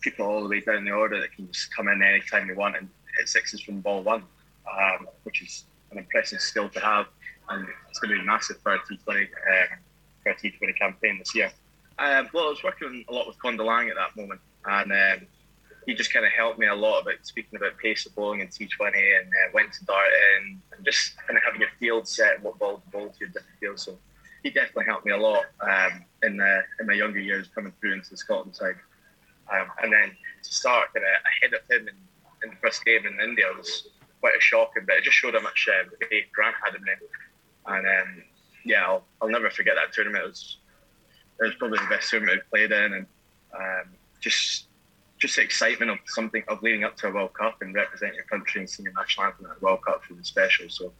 people 0.00 0.26
all 0.26 0.42
the 0.42 0.48
way 0.48 0.60
down 0.60 0.84
the 0.84 0.90
order 0.90 1.20
that 1.20 1.32
can 1.32 1.50
just 1.50 1.74
come 1.74 1.86
in 1.86 2.02
anytime 2.02 2.48
they 2.48 2.54
want 2.54 2.76
and 2.76 2.88
hit 3.16 3.28
sixes 3.28 3.60
from 3.60 3.80
ball 3.80 4.02
one, 4.02 4.24
um, 4.70 5.06
which 5.22 5.42
is 5.42 5.64
an 5.92 5.98
impressive 5.98 6.40
skill 6.40 6.68
to 6.68 6.80
have, 6.80 7.06
and 7.50 7.68
it's 7.88 8.00
going 8.00 8.16
to 8.16 8.20
be 8.20 8.26
massive 8.26 8.56
for 8.62 8.72
our 8.72 8.78
T20 8.78 9.22
um, 9.22 9.78
for 10.24 10.30
our 10.30 10.34
T20 10.34 10.76
campaign 10.76 11.18
this 11.20 11.34
year. 11.36 11.52
Well, 11.98 12.46
I 12.46 12.48
was 12.48 12.64
working 12.64 13.04
a 13.08 13.12
lot 13.12 13.28
with 13.28 13.38
Con 13.38 13.56
de 13.56 13.62
Lange 13.62 13.90
at 13.90 13.96
that 13.96 14.16
moment, 14.20 14.40
and 14.66 14.92
um, 14.92 15.26
he 15.86 15.94
just 15.94 16.12
kind 16.12 16.24
of 16.24 16.32
helped 16.32 16.58
me 16.58 16.66
a 16.66 16.74
lot 16.74 17.00
about 17.00 17.14
speaking 17.22 17.56
about 17.56 17.76
pace 17.78 18.06
of 18.06 18.14
bowling 18.14 18.40
in 18.40 18.48
T20 18.48 18.94
and 18.94 19.28
uh, 19.54 19.58
to 19.58 19.84
dart 19.84 20.06
and 20.38 20.60
just 20.84 21.16
kind 21.26 21.36
of 21.36 21.42
having 21.42 21.60
your 21.60 21.70
field 21.78 22.06
set 22.06 22.42
what 22.42 22.58
ball 22.58 22.78
to 22.78 22.90
bowl 22.90 23.08
to 23.08 23.18
your 23.20 23.28
different 23.28 23.58
fields. 23.58 23.82
So 23.82 23.98
he 24.42 24.50
definitely 24.50 24.86
helped 24.86 25.06
me 25.06 25.12
a 25.12 25.16
lot 25.16 25.44
um, 25.60 26.04
in 26.22 26.36
the, 26.36 26.62
in 26.80 26.86
my 26.86 26.94
younger 26.94 27.20
years 27.20 27.48
coming 27.54 27.72
through 27.80 27.94
into 27.94 28.10
the 28.10 28.16
Scotland 28.16 28.54
side. 28.54 28.76
Um, 29.52 29.66
and 29.82 29.92
then 29.92 30.12
to 30.42 30.54
start 30.54 30.94
kind 30.94 31.04
of 31.04 31.12
ahead 31.26 31.54
of 31.54 31.60
him 31.70 31.88
in, 31.88 31.94
in 32.44 32.50
the 32.50 32.56
first 32.62 32.84
game 32.84 33.06
in 33.06 33.18
India 33.20 33.46
was 33.56 33.88
quite 34.20 34.34
a 34.36 34.40
shocking, 34.40 34.84
but 34.86 34.96
it 34.96 35.04
just 35.04 35.16
showed 35.16 35.34
how 35.34 35.40
much 35.40 35.68
uh, 35.68 35.88
Grant 36.32 36.54
had 36.64 36.74
in 36.74 36.82
me. 36.82 36.92
And 37.66 37.86
um, 37.86 38.22
yeah, 38.64 38.84
I'll, 38.84 39.04
I'll 39.20 39.28
never 39.28 39.50
forget 39.50 39.74
that 39.74 39.92
tournament. 39.92 40.24
It 40.24 40.28
was, 40.28 40.58
it 41.40 41.44
was 41.44 41.54
probably 41.56 41.78
the 41.78 41.90
best 41.90 42.08
tournament 42.08 42.40
I've 42.40 42.50
played 42.50 42.70
in, 42.70 42.92
and 42.92 43.06
um, 43.54 43.84
just 44.22 44.68
just 45.18 45.36
the 45.36 45.42
excitement 45.42 45.90
of 45.90 45.98
something 46.06 46.42
of 46.48 46.62
leading 46.62 46.82
up 46.82 46.96
to 46.96 47.06
a 47.06 47.12
World 47.12 47.32
Cup 47.34 47.62
and 47.62 47.72
representing 47.74 48.16
your 48.16 48.24
country 48.24 48.60
and 48.60 48.68
singing 48.68 48.92
national 48.96 49.26
anthem 49.26 49.46
at 49.46 49.56
a 49.56 49.60
World 49.60 49.80
Cup 49.86 50.02
was 50.16 50.26
special. 50.26 50.68
So 50.68 50.92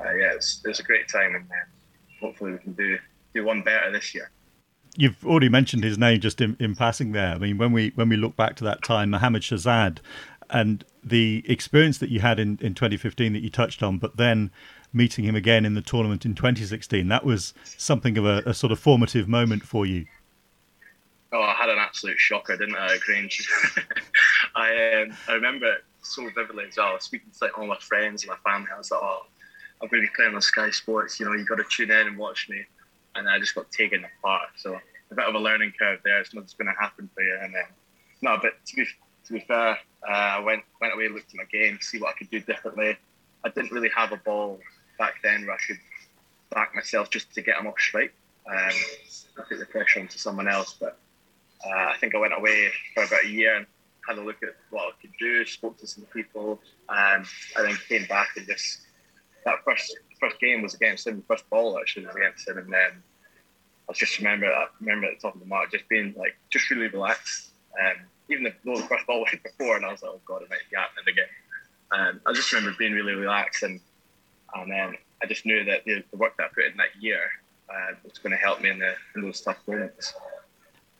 uh, 0.00 0.12
yeah, 0.14 0.32
it's, 0.34 0.62
it 0.64 0.68
was 0.68 0.80
a 0.80 0.82
great 0.82 1.08
time, 1.08 1.34
and 1.34 1.44
uh, 1.44 2.20
hopefully 2.20 2.52
we 2.52 2.58
can 2.58 2.72
do 2.72 2.98
do 3.34 3.44
one 3.44 3.62
better 3.62 3.90
this 3.92 4.14
year. 4.14 4.30
You've 4.96 5.24
already 5.24 5.48
mentioned 5.48 5.84
his 5.84 5.98
name 5.98 6.20
just 6.20 6.40
in, 6.40 6.56
in 6.58 6.74
passing 6.74 7.12
there. 7.12 7.34
I 7.34 7.38
mean, 7.38 7.58
when 7.58 7.72
we 7.72 7.92
when 7.96 8.08
we 8.08 8.16
look 8.16 8.36
back 8.36 8.56
to 8.56 8.64
that 8.64 8.82
time, 8.82 9.10
Mohammad 9.10 9.42
Shahzad 9.42 9.98
and 10.48 10.84
the 11.02 11.44
experience 11.46 11.98
that 11.98 12.10
you 12.10 12.20
had 12.20 12.40
in, 12.40 12.58
in 12.60 12.74
2015 12.74 13.32
that 13.32 13.40
you 13.40 13.50
touched 13.50 13.82
on, 13.82 13.98
but 13.98 14.16
then 14.16 14.50
meeting 14.92 15.24
him 15.24 15.36
again 15.36 15.64
in 15.64 15.74
the 15.74 15.80
tournament 15.80 16.26
in 16.26 16.34
2016, 16.34 17.06
that 17.08 17.24
was 17.24 17.54
something 17.64 18.18
of 18.18 18.26
a, 18.26 18.42
a 18.44 18.52
sort 18.52 18.72
of 18.72 18.78
formative 18.78 19.28
moment 19.28 19.62
for 19.62 19.86
you. 19.86 20.06
Oh, 21.32 21.42
I 21.42 21.54
had 21.54 21.68
an 21.68 21.78
absolute 21.78 22.18
shocker, 22.18 22.56
didn't 22.56 22.76
I, 22.76 22.98
Grange? 22.98 23.48
I 24.56 25.02
um, 25.02 25.16
I 25.28 25.34
remember 25.34 25.66
it 25.66 25.84
so 26.02 26.28
vividly 26.34 26.64
as 26.68 26.76
well. 26.76 26.88
I 26.88 26.94
was 26.94 27.04
speaking 27.04 27.30
to 27.30 27.44
like 27.44 27.56
all 27.56 27.66
my 27.66 27.78
friends 27.78 28.24
and 28.24 28.30
my 28.30 28.50
family. 28.50 28.68
I 28.74 28.78
was 28.78 28.90
like, 28.90 29.00
oh, 29.02 29.26
I'm 29.80 29.88
going 29.88 30.02
to 30.02 30.08
be 30.08 30.12
playing 30.14 30.34
on 30.34 30.42
Sky 30.42 30.70
Sports. 30.70 31.20
You 31.20 31.26
know, 31.26 31.32
you 31.32 31.44
got 31.44 31.56
to 31.56 31.64
tune 31.70 31.90
in 31.90 32.08
and 32.08 32.18
watch 32.18 32.48
me. 32.48 32.64
And 33.14 33.28
I 33.28 33.38
just 33.38 33.54
got 33.54 33.70
taken 33.70 34.04
apart. 34.04 34.48
So 34.56 34.78
a 35.10 35.14
bit 35.14 35.24
of 35.24 35.34
a 35.34 35.38
learning 35.38 35.72
curve 35.78 36.00
there. 36.04 36.20
It's 36.20 36.34
not 36.34 36.44
just 36.44 36.58
going 36.58 36.72
to 36.72 36.80
happen 36.80 37.08
for 37.14 37.22
you. 37.22 37.38
And 37.42 37.54
then, 37.54 37.64
no, 38.22 38.38
but 38.40 38.52
to 38.66 38.76
be 38.76 38.86
to 39.26 39.32
be 39.32 39.40
fair, 39.40 39.78
uh, 40.08 40.12
I 40.12 40.38
went 40.40 40.62
went 40.80 40.94
away, 40.94 41.08
looked 41.08 41.32
at 41.32 41.36
my 41.36 41.44
game, 41.44 41.78
see 41.80 41.98
what 41.98 42.10
I 42.10 42.18
could 42.18 42.30
do 42.30 42.40
differently. 42.40 42.96
I 43.44 43.48
didn't 43.48 43.72
really 43.72 43.90
have 43.94 44.12
a 44.12 44.16
ball 44.16 44.58
back 44.98 45.14
then 45.22 45.46
where 45.46 45.54
I 45.54 45.58
could 45.66 45.78
back 46.50 46.74
myself 46.74 47.10
just 47.10 47.32
to 47.34 47.42
get 47.42 47.56
them 47.56 47.66
off 47.66 47.78
straight. 47.78 48.10
Um, 48.50 48.72
put 49.48 49.58
the 49.58 49.66
pressure 49.66 50.00
onto 50.00 50.18
someone 50.18 50.48
else. 50.48 50.76
But 50.78 50.98
uh, 51.66 51.90
I 51.92 51.96
think 51.98 52.14
I 52.14 52.18
went 52.18 52.34
away 52.36 52.70
for 52.94 53.04
about 53.04 53.24
a 53.24 53.28
year 53.28 53.56
and 53.56 53.66
had 54.08 54.18
a 54.18 54.22
look 54.22 54.42
at 54.42 54.56
what 54.70 54.88
I 54.88 54.90
could 55.00 55.12
do, 55.18 55.44
spoke 55.44 55.78
to 55.78 55.86
some 55.86 56.04
people, 56.04 56.60
um, 56.88 57.24
and 57.56 57.68
then 57.68 57.76
came 57.88 58.06
back 58.06 58.28
and 58.36 58.46
just 58.46 58.80
that 59.44 59.56
first 59.64 59.96
first 60.18 60.38
game 60.40 60.62
was 60.62 60.74
against 60.74 61.06
him, 61.06 61.22
first 61.26 61.48
ball 61.50 61.78
actually 61.78 62.06
was 62.06 62.14
against 62.16 62.48
him, 62.48 62.58
and 62.58 62.72
then 62.72 63.02
I 63.88 63.92
just 63.92 64.18
remember 64.18 64.46
I 64.46 64.66
remember 64.80 65.06
at 65.06 65.16
the 65.16 65.20
top 65.20 65.34
of 65.34 65.40
the 65.40 65.46
mark 65.46 65.70
just 65.70 65.88
being 65.88 66.14
like 66.16 66.36
just 66.50 66.70
really 66.70 66.88
relaxed. 66.88 67.50
Um, 67.80 68.06
even 68.28 68.44
though 68.44 68.76
the 68.76 68.82
first 68.86 69.06
ball 69.06 69.20
went 69.24 69.42
before, 69.42 69.76
and 69.76 69.84
I 69.84 69.92
was 69.92 70.02
like, 70.02 70.12
oh 70.12 70.20
god, 70.24 70.42
it 70.42 70.50
might 70.50 70.58
be 70.70 70.76
happening 70.76 71.04
again. 71.12 71.28
Um, 71.92 72.20
I 72.26 72.32
just 72.32 72.52
remember 72.52 72.76
being 72.78 72.92
really 72.92 73.14
relaxed, 73.14 73.62
and 73.62 73.80
and 74.54 74.70
then 74.70 74.96
I 75.22 75.26
just 75.26 75.44
knew 75.44 75.64
that 75.64 75.84
the, 75.84 76.02
the 76.10 76.16
work 76.16 76.36
that 76.38 76.44
I 76.44 76.48
put 76.48 76.64
in 76.64 76.76
that 76.78 77.00
year 77.00 77.30
uh, 77.68 77.94
was 78.02 78.18
going 78.18 78.32
to 78.32 78.38
help 78.38 78.60
me 78.60 78.70
in, 78.70 78.78
the, 78.78 78.94
in 79.14 79.22
those 79.22 79.40
tough 79.40 79.58
moments. 79.66 80.14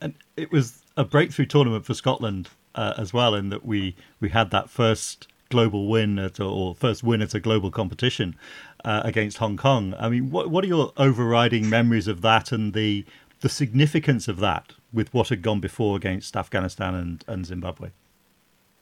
And 0.00 0.14
it 0.36 0.50
was 0.50 0.82
a 0.96 1.04
breakthrough 1.04 1.46
tournament 1.46 1.84
for 1.84 1.94
Scotland 1.94 2.48
uh, 2.74 2.94
as 2.96 3.12
well, 3.12 3.34
in 3.34 3.50
that 3.50 3.64
we 3.64 3.96
we 4.20 4.30
had 4.30 4.50
that 4.50 4.70
first 4.70 5.28
global 5.50 5.88
win 5.88 6.18
at, 6.18 6.40
or 6.40 6.74
first 6.74 7.02
win 7.02 7.20
at 7.20 7.34
a 7.34 7.40
global 7.40 7.70
competition 7.70 8.36
uh, 8.84 9.02
against 9.04 9.38
Hong 9.38 9.56
Kong. 9.56 9.94
I 9.98 10.08
mean, 10.08 10.30
what 10.30 10.50
what 10.50 10.64
are 10.64 10.68
your 10.68 10.92
overriding 10.96 11.68
memories 11.68 12.08
of 12.08 12.22
that 12.22 12.52
and 12.52 12.72
the 12.72 13.04
the 13.40 13.48
significance 13.48 14.28
of 14.28 14.38
that 14.38 14.72
with 14.92 15.12
what 15.12 15.28
had 15.28 15.42
gone 15.42 15.60
before 15.60 15.96
against 15.96 16.36
Afghanistan 16.36 16.94
and, 16.94 17.24
and 17.26 17.46
Zimbabwe? 17.46 17.90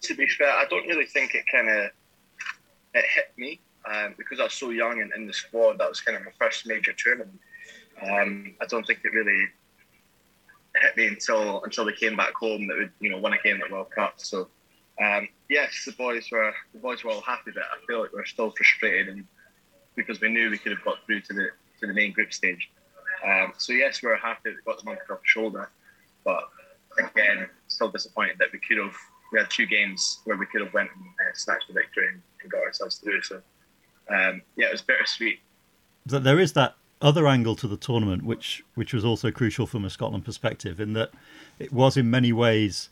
To 0.02 0.14
be 0.14 0.26
fair, 0.26 0.50
I 0.50 0.64
don't 0.68 0.86
really 0.86 1.06
think 1.06 1.34
it 1.34 1.44
kind 1.50 1.68
of 1.68 1.90
it 2.94 3.04
hit 3.14 3.32
me 3.36 3.60
um, 3.84 4.14
because 4.16 4.40
I 4.40 4.44
was 4.44 4.54
so 4.54 4.70
young 4.70 5.00
and 5.00 5.12
in 5.14 5.26
the 5.26 5.32
squad. 5.32 5.78
That 5.78 5.88
was 5.88 6.00
kind 6.00 6.16
of 6.16 6.24
my 6.24 6.32
first 6.38 6.66
major 6.66 6.92
tournament. 6.92 7.40
Um, 8.02 8.54
I 8.60 8.66
don't 8.66 8.86
think 8.86 9.00
it 9.04 9.12
really 9.12 9.48
hit 10.80 10.96
me 10.96 11.06
until 11.06 11.62
until 11.64 11.84
we 11.84 11.94
came 11.94 12.16
back 12.16 12.34
home 12.34 12.66
that 12.68 12.76
we 12.78 13.06
you 13.06 13.10
know 13.10 13.18
won 13.18 13.32
a 13.32 13.38
game 13.42 13.60
at 13.64 13.70
World 13.70 13.90
Cup. 13.90 14.14
So 14.16 14.48
um, 15.02 15.28
yes, 15.48 15.84
the 15.84 15.92
boys 15.92 16.28
were 16.30 16.52
the 16.72 16.78
boys 16.78 17.04
were 17.04 17.10
all 17.10 17.20
happy, 17.20 17.52
but 17.54 17.62
I 17.62 17.84
feel 17.86 18.00
like 18.00 18.12
we 18.12 18.20
are 18.20 18.26
still 18.26 18.50
frustrated, 18.50 19.08
and 19.08 19.26
because 19.94 20.20
we 20.20 20.28
knew 20.30 20.50
we 20.50 20.58
could 20.58 20.72
have 20.72 20.84
got 20.84 21.04
through 21.06 21.20
to 21.22 21.32
the 21.32 21.48
to 21.80 21.86
the 21.86 21.94
main 21.94 22.12
group 22.12 22.32
stage. 22.32 22.70
Um, 23.26 23.52
so 23.58 23.72
yes, 23.72 24.02
we 24.02 24.10
are 24.10 24.16
happy 24.16 24.50
that 24.50 24.56
we 24.56 24.62
got 24.72 24.78
the 24.78 24.84
monkey 24.84 25.02
off 25.10 25.20
the 25.20 25.26
shoulder, 25.26 25.70
but 26.24 26.44
again, 26.98 27.48
still 27.68 27.90
disappointed 27.90 28.38
that 28.38 28.48
we 28.52 28.58
could 28.58 28.78
have. 28.78 28.94
We 29.32 29.38
had 29.38 29.50
two 29.50 29.66
games 29.66 30.20
where 30.24 30.38
we 30.38 30.46
could 30.46 30.62
have 30.62 30.72
went 30.72 30.88
and 30.94 31.04
uh, 31.04 31.34
snatched 31.34 31.68
the 31.68 31.74
victory 31.74 32.08
and, 32.08 32.22
and 32.42 32.50
got 32.50 32.62
ourselves 32.62 32.96
through. 32.96 33.20
So 33.22 33.42
um, 34.08 34.42
yeah, 34.56 34.66
it 34.68 34.72
was 34.72 34.82
bittersweet. 34.82 35.40
There 36.06 36.40
is 36.40 36.54
that 36.54 36.76
other 37.00 37.26
angle 37.26 37.56
to 37.56 37.68
the 37.68 37.76
tournament, 37.76 38.24
which 38.24 38.64
which 38.74 38.92
was 38.92 39.04
also 39.04 39.30
crucial 39.30 39.66
from 39.66 39.84
a 39.84 39.90
Scotland 39.90 40.24
perspective, 40.24 40.80
in 40.80 40.92
that 40.94 41.10
it 41.58 41.72
was 41.72 41.96
in 41.96 42.10
many 42.10 42.32
ways 42.32 42.88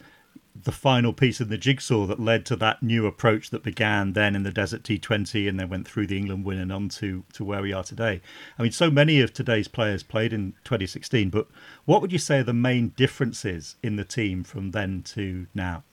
the 0.64 0.72
final 0.72 1.12
piece 1.12 1.40
in 1.40 1.48
the 1.48 1.58
jigsaw 1.58 2.06
that 2.06 2.20
led 2.20 2.46
to 2.46 2.56
that 2.56 2.82
new 2.82 3.06
approach 3.06 3.50
that 3.50 3.62
began 3.62 4.12
then 4.12 4.34
in 4.34 4.42
the 4.42 4.50
Desert 4.50 4.82
T20 4.82 5.48
and 5.48 5.60
then 5.60 5.68
went 5.68 5.86
through 5.86 6.06
the 6.06 6.16
England 6.16 6.44
win 6.44 6.58
and 6.58 6.72
on 6.72 6.88
to, 6.90 7.24
to 7.34 7.44
where 7.44 7.62
we 7.62 7.72
are 7.72 7.84
today. 7.84 8.20
I 8.58 8.62
mean, 8.62 8.72
so 8.72 8.90
many 8.90 9.20
of 9.20 9.32
today's 9.32 9.68
players 9.68 10.02
played 10.02 10.32
in 10.32 10.52
2016, 10.64 11.30
but 11.30 11.48
what 11.84 12.00
would 12.00 12.12
you 12.12 12.18
say 12.18 12.38
are 12.38 12.44
the 12.44 12.52
main 12.52 12.88
differences 12.96 13.76
in 13.82 13.96
the 13.96 14.04
team 14.04 14.44
from 14.44 14.70
then 14.70 15.02
to 15.14 15.46
now? 15.54 15.84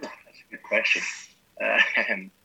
That's 0.00 0.12
a 0.12 0.50
good 0.50 0.62
question. 0.62 1.02
Uh, 1.60 1.80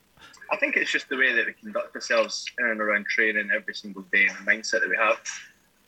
I 0.52 0.56
think 0.56 0.76
it's 0.76 0.90
just 0.90 1.08
the 1.08 1.16
way 1.16 1.32
that 1.32 1.46
we 1.46 1.52
conduct 1.52 1.94
ourselves 1.94 2.44
in 2.58 2.66
and 2.66 2.80
around 2.80 3.06
training 3.06 3.50
every 3.54 3.74
single 3.74 4.02
day 4.12 4.26
and 4.26 4.36
the 4.36 4.50
mindset 4.50 4.80
that 4.80 4.88
we 4.88 4.96
have. 4.96 5.20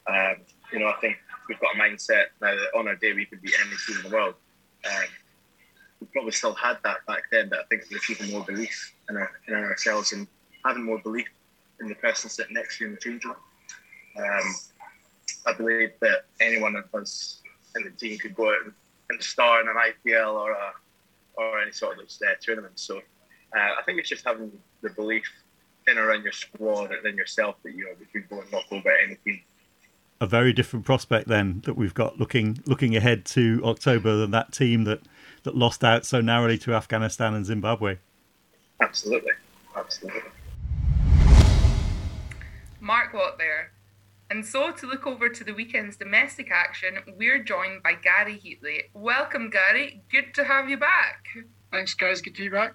Um, 0.07 0.42
you 0.73 0.78
know, 0.78 0.87
I 0.87 0.95
think 1.00 1.16
we've 1.49 1.61
got 1.61 1.75
a 1.75 1.78
mindset 1.78 2.26
now 2.40 2.54
that 2.54 2.69
on 2.76 2.88
our 2.88 2.97
day 2.97 3.12
we 3.12 3.26
could 3.26 3.42
beat 3.42 3.54
any 3.61 3.76
team 3.87 4.04
in 4.04 4.11
the 4.11 4.16
world. 4.16 4.35
Um, 4.87 5.04
we 6.00 6.07
probably 6.12 6.33
still 6.33 6.54
had 6.54 6.78
that 6.85 7.04
back 7.07 7.25
then, 7.31 7.49
but 7.49 7.61
I 7.61 7.62
think 7.64 7.88
there's 7.88 8.09
even 8.11 8.31
more 8.31 8.45
belief 8.45 8.95
in, 9.09 9.16
our, 9.16 9.31
in 9.49 9.54
ourselves 9.54 10.12
and 10.12 10.26
having 10.64 10.85
more 10.85 10.99
belief 10.99 11.28
in 11.81 11.88
the 11.88 11.95
person 11.97 12.31
sitting 12.31 12.54
next 12.54 12.78
to 12.78 12.85
you 12.85 12.88
in 12.88 12.95
the 12.95 13.00
change 13.00 13.25
room. 13.25 13.37
Um, 14.16 14.54
I 15.47 15.52
believe 15.54 15.90
that 16.00 16.26
anyone 16.40 16.76
of 16.76 16.85
us 16.95 17.40
in 17.76 17.85
the 17.85 17.90
team 17.90 18.19
could 18.19 18.35
go 18.35 18.50
out 18.50 18.73
and 19.11 19.23
star 19.23 19.61
in 19.61 19.69
an 19.69 19.75
IPL 19.75 20.35
or 20.35 20.52
a, 20.52 20.73
or 21.35 21.61
any 21.61 21.73
sort 21.73 21.99
of 21.99 22.04
uh, 22.04 22.35
tournament. 22.40 22.78
So 22.78 23.00
uh, 23.56 23.61
I 23.78 23.82
think 23.85 23.99
it's 23.99 24.09
just 24.09 24.25
having 24.25 24.52
the 24.80 24.90
belief 24.90 25.25
in 25.87 25.99
around 25.99 26.23
your 26.23 26.32
squad 26.32 26.92
and 26.92 27.04
in 27.06 27.16
yourself 27.16 27.56
that 27.64 27.75
you 27.75 27.85
know 27.85 27.92
we 27.99 28.06
can 28.06 28.25
go 28.28 28.40
and 28.40 28.50
knock 28.52 28.64
over 28.71 28.90
any 29.04 29.16
team. 29.16 29.40
A 30.21 30.26
very 30.26 30.52
different 30.52 30.85
prospect 30.85 31.26
then 31.26 31.62
that 31.64 31.75
we've 31.75 31.94
got 31.94 32.18
looking 32.18 32.61
looking 32.66 32.97
ahead 32.97 33.25
to 33.26 33.61
October 33.64 34.16
than 34.16 34.30
that 34.30 34.52
team 34.52 34.85
that 34.85 35.00
that 35.42 35.56
lost 35.56 35.82
out 35.82 36.06
so 36.06 36.21
narrowly 36.21 36.59
to 36.59 36.75
Afghanistan 36.75 37.35
and 37.35 37.44
Zimbabwe. 37.44 37.99
Absolutely, 38.80 39.32
absolutely. 39.76 40.23
Mark 42.80 43.12
Watt 43.14 43.38
there. 43.38 43.73
And 44.30 44.47
so, 44.47 44.73
to 44.73 44.87
look 44.87 45.06
over 45.06 45.28
to 45.28 45.44
the 45.44 45.52
weekend's 45.52 45.99
domestic 45.99 46.50
action, 46.50 46.97
we're 47.18 47.42
joined 47.44 47.82
by 47.82 47.92
Gary 47.92 48.40
Heatley. 48.42 48.85
Welcome, 48.94 49.50
Gary. 49.50 50.02
Good 50.11 50.32
to 50.35 50.44
have 50.44 50.71
you 50.71 50.78
back. 50.78 51.26
Thanks, 51.71 51.92
guys. 51.92 52.23
Good 52.23 52.35
to 52.37 52.42
be 52.44 52.49
back. 52.49 52.75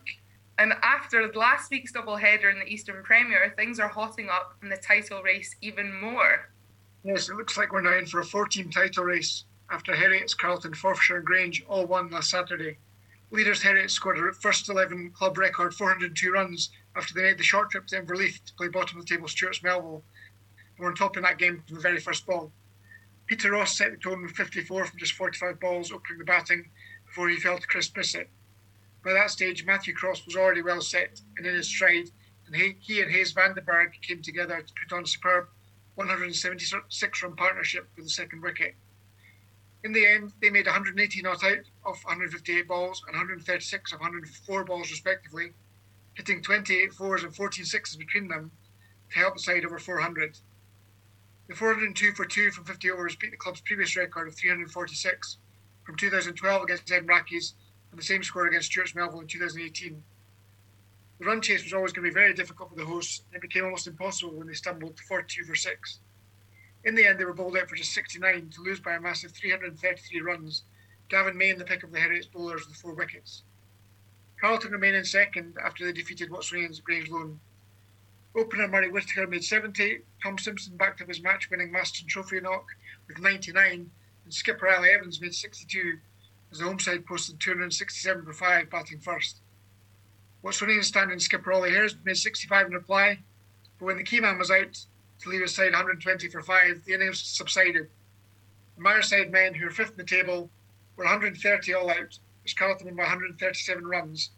And 0.59 0.73
after 0.81 1.31
last 1.33 1.69
week's 1.69 1.91
doubleheader 1.91 2.51
in 2.51 2.59
the 2.59 2.65
Eastern 2.65 3.03
Premier, 3.03 3.53
things 3.55 3.79
are 3.79 3.87
hotting 3.87 4.29
up 4.29 4.55
in 4.63 4.69
the 4.69 4.77
title 4.77 5.21
race 5.21 5.55
even 5.61 5.93
more. 5.93 6.49
Yes, 7.03 7.29
it 7.29 7.35
looks 7.35 7.57
like 7.57 7.71
we're 7.71 7.81
now 7.81 7.97
in 7.97 8.07
for 8.07 8.19
a 8.19 8.25
four-team 8.25 8.71
title 8.71 9.03
race 9.03 9.45
after 9.69 9.93
Heriots, 9.93 10.35
Carlton, 10.35 10.73
Forfarshire, 10.73 11.17
and 11.17 11.25
Grange 11.25 11.63
all 11.67 11.85
won 11.85 12.09
last 12.09 12.31
Saturday. 12.31 12.77
Leaders 13.29 13.61
Heriots 13.61 13.91
scored 13.91 14.17
a 14.17 14.33
first 14.33 14.67
11 14.69 15.11
club 15.11 15.37
record 15.37 15.73
402 15.75 16.31
runs 16.31 16.71
after 16.95 17.13
they 17.13 17.23
made 17.23 17.37
the 17.37 17.43
short 17.43 17.69
trip 17.69 17.85
to 17.87 18.01
Inverleith 18.01 18.43
to 18.45 18.53
play 18.55 18.69
bottom 18.69 18.97
of 18.97 19.05
the 19.05 19.13
table 19.13 19.27
Stewart's 19.27 19.61
Melville. 19.61 20.03
They 20.77 20.83
were 20.83 20.89
on 20.89 20.95
top 20.95 21.17
in 21.17 21.23
that 21.23 21.37
game 21.37 21.61
from 21.67 21.75
the 21.75 21.81
very 21.81 21.99
first 21.99 22.25
ball. 22.25 22.51
Peter 23.27 23.51
Ross 23.51 23.77
set 23.77 23.91
the 23.91 23.97
tone 23.97 24.23
with 24.23 24.31
54 24.31 24.85
from 24.85 24.99
just 24.99 25.11
45 25.13 25.59
balls, 25.59 25.91
opening 25.91 26.19
the 26.19 26.25
batting 26.25 26.69
before 27.05 27.27
he 27.29 27.35
fell 27.35 27.59
to 27.59 27.67
Chris 27.67 27.89
Bissett. 27.89 28.29
By 29.07 29.13
that 29.13 29.31
stage, 29.31 29.65
Matthew 29.65 29.93
Cross 29.93 30.25
was 30.25 30.35
already 30.35 30.61
well 30.61 30.81
set 30.81 31.21
and 31.37 31.47
in 31.47 31.55
his 31.55 31.69
stride, 31.69 32.11
and 32.45 32.53
he, 32.53 32.75
he 32.81 33.01
and 33.01 33.09
Hayes 33.09 33.31
van 33.31 33.53
der 33.55 33.61
Berg 33.61 33.93
came 34.01 34.21
together 34.21 34.61
to 34.61 34.73
put 34.73 34.93
on 34.93 35.03
a 35.03 35.07
superb 35.07 35.47
176 35.95 37.23
run 37.23 37.35
partnership 37.37 37.87
for 37.95 38.01
the 38.01 38.09
second 38.09 38.41
wicket. 38.41 38.75
In 39.85 39.93
the 39.93 40.05
end, 40.05 40.33
they 40.41 40.49
made 40.49 40.65
180 40.65 41.21
not 41.21 41.41
out 41.41 41.59
of 41.85 42.03
158 42.03 42.67
balls 42.67 43.01
and 43.07 43.15
136 43.15 43.93
of 43.93 44.01
104 44.01 44.65
balls, 44.65 44.91
respectively, 44.91 45.53
hitting 46.15 46.41
28 46.41 46.91
fours 46.91 47.23
and 47.23 47.33
14 47.33 47.63
sixes 47.63 47.95
between 47.95 48.27
them 48.27 48.51
to 49.09 49.19
help 49.19 49.35
the 49.35 49.41
side 49.41 49.63
over 49.63 49.79
400. 49.79 50.37
The 51.47 51.55
402 51.55 52.11
for 52.11 52.25
2 52.25 52.51
from 52.51 52.65
50 52.65 52.91
overs 52.91 53.15
beat 53.15 53.31
the 53.31 53.37
club's 53.37 53.61
previous 53.61 53.95
record 53.95 54.27
of 54.27 54.35
346 54.35 55.37
from 55.85 55.95
2012 55.95 56.63
against 56.63 56.91
Edinburgh 56.91 57.23
the 57.97 58.03
same 58.03 58.23
score 58.23 58.47
against 58.47 58.67
Stewart's 58.67 58.95
Melville 58.95 59.21
in 59.21 59.27
2018. 59.27 60.01
The 61.19 61.25
run 61.25 61.41
chase 61.41 61.63
was 61.63 61.73
always 61.73 61.91
going 61.91 62.05
to 62.05 62.11
be 62.11 62.13
very 62.13 62.33
difficult 62.33 62.69
for 62.69 62.75
the 62.75 62.85
hosts, 62.85 63.23
and 63.27 63.35
it 63.35 63.41
became 63.41 63.65
almost 63.65 63.87
impossible 63.87 64.33
when 64.33 64.47
they 64.47 64.53
stumbled 64.53 64.95
to 64.97 65.03
42 65.03 65.45
for 65.45 65.55
6. 65.55 65.99
In 66.83 66.93
the 66.93 67.05
end, 67.05 67.19
they 67.19 67.25
were 67.25 67.33
bowled 67.33 67.57
out 67.57 67.67
for 67.67 67.75
just 67.75 67.93
69 67.93 68.49
to 68.51 68.61
lose 68.61 68.79
by 68.79 68.93
a 68.93 69.01
massive 69.01 69.31
333 69.31 70.21
runs. 70.21 70.63
Gavin 71.09 71.35
Main, 71.37 71.57
the 71.57 71.65
pick 71.65 71.83
of 71.83 71.91
the 71.91 71.99
Heriots 71.99 72.31
bowlers, 72.31 72.67
with 72.67 72.77
four 72.77 72.93
wickets. 72.93 73.43
Carlton 74.39 74.71
remain 74.71 74.93
in 74.93 75.03
second 75.03 75.57
after 75.63 75.83
they 75.83 75.91
defeated 75.91 76.29
Watsonians 76.29 76.77
at 76.77 76.83
Grangeloan. 76.83 77.39
Opener 78.35 78.67
Murray 78.67 78.91
Whitaker 78.91 79.25
made 79.25 79.43
70, 79.43 80.01
Tom 80.21 80.37
Simpson 80.37 80.77
backed 80.77 81.01
up 81.01 81.07
his 81.07 81.23
match 81.23 81.49
winning 81.49 81.71
Masterton 81.71 82.07
Trophy 82.07 82.39
knock 82.39 82.67
with 83.07 83.17
99, 83.17 83.89
and 84.25 84.33
skipper 84.33 84.69
Ali 84.69 84.91
Evans 84.91 85.19
made 85.19 85.33
62 85.33 85.97
as 86.51 86.59
the 86.59 86.65
home 86.65 86.79
side 86.79 87.05
posted 87.05 87.39
267 87.39 88.25
for 88.25 88.33
5, 88.33 88.69
batting 88.69 88.99
first. 88.99 89.41
Watsonian 90.43 90.83
standing 90.83 91.19
skipper 91.19 91.51
Ollie 91.51 91.71
Harris 91.71 91.95
made 92.03 92.17
65 92.17 92.67
in 92.67 92.73
reply, 92.73 93.19
but 93.79 93.85
when 93.85 93.97
the 93.97 94.03
key 94.03 94.19
man 94.19 94.37
was 94.37 94.51
out 94.51 94.85
to 95.19 95.29
leave 95.29 95.41
his 95.41 95.55
side 95.55 95.71
120 95.71 96.29
for 96.29 96.41
5, 96.41 96.85
the 96.85 96.93
innings 96.93 97.19
subsided. 97.19 97.89
The 98.77 98.83
Myreside 98.83 99.31
men, 99.31 99.55
who 99.55 99.65
were 99.65 99.71
fifth 99.71 99.91
in 99.91 99.97
the 99.97 100.03
table, 100.03 100.49
were 100.95 101.05
130 101.05 101.73
all 101.73 101.89
out, 101.89 102.19
as 102.45 102.53
Carlton 102.53 102.87
won 102.87 102.95
by 102.95 103.03
137 103.03 103.85
runs, 103.85 104.29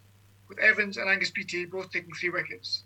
with 0.48 0.58
Evans 0.58 0.96
and 0.96 1.08
Angus 1.08 1.30
Beattie 1.30 1.66
both 1.66 1.92
taking 1.92 2.12
three 2.14 2.30
wickets. 2.30 2.82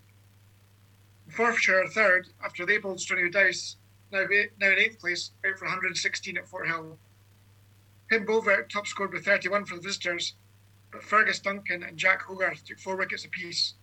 Forfarshire 1.28 1.84
are 1.84 1.88
third 1.88 2.28
after 2.44 2.66
they 2.66 2.78
bowled 2.78 3.00
Stoney 3.00 3.30
Dice, 3.30 3.76
now, 4.12 4.26
now 4.60 4.70
in 4.70 4.78
eighth 4.78 5.00
place, 5.00 5.30
out 5.46 5.58
for 5.58 5.64
116 5.64 6.36
at 6.36 6.46
Forthill. 6.46 6.96
Tim 8.14 8.26
Bovert 8.26 8.70
top 8.70 8.86
scored 8.86 9.12
with 9.12 9.24
31 9.24 9.64
for 9.64 9.74
the 9.74 9.80
visitors, 9.80 10.34
but 10.92 11.02
Fergus 11.02 11.40
Duncan 11.40 11.82
and 11.82 11.96
Jack 11.96 12.22
Hogarth 12.22 12.64
took 12.64 12.78
four 12.78 12.94
wickets 12.94 13.24
apiece. 13.24 13.74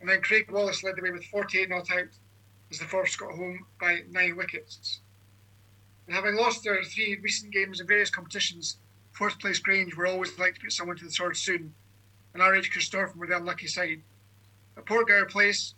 And 0.00 0.08
then 0.08 0.22
Craig 0.22 0.50
Wallace 0.50 0.82
led 0.82 0.96
the 0.96 1.02
way 1.02 1.12
with 1.12 1.22
48 1.26 1.68
not 1.68 1.88
out 1.88 2.08
as 2.68 2.80
the 2.80 2.84
Force 2.84 3.14
got 3.14 3.30
home 3.30 3.66
by 3.80 4.00
nine 4.10 4.34
wickets. 4.34 4.98
And 6.04 6.16
having 6.16 6.34
lost 6.34 6.64
their 6.64 6.82
three 6.82 7.16
recent 7.22 7.52
games 7.52 7.78
in 7.78 7.86
various 7.86 8.10
competitions, 8.10 8.78
fourth 9.12 9.38
place 9.38 9.60
Grange 9.60 9.94
were 9.94 10.08
always 10.08 10.36
like 10.36 10.56
to 10.56 10.60
put 10.62 10.72
someone 10.72 10.96
to 10.96 11.04
the 11.04 11.12
sword 11.12 11.36
soon, 11.36 11.72
and 12.34 12.42
RH 12.42 12.72
Corstorphine 12.74 13.18
were 13.18 13.28
the 13.28 13.36
unlucky 13.36 13.68
side. 13.68 14.02
At 14.76 14.84
Portgower 14.84 15.30
Place, 15.30 15.74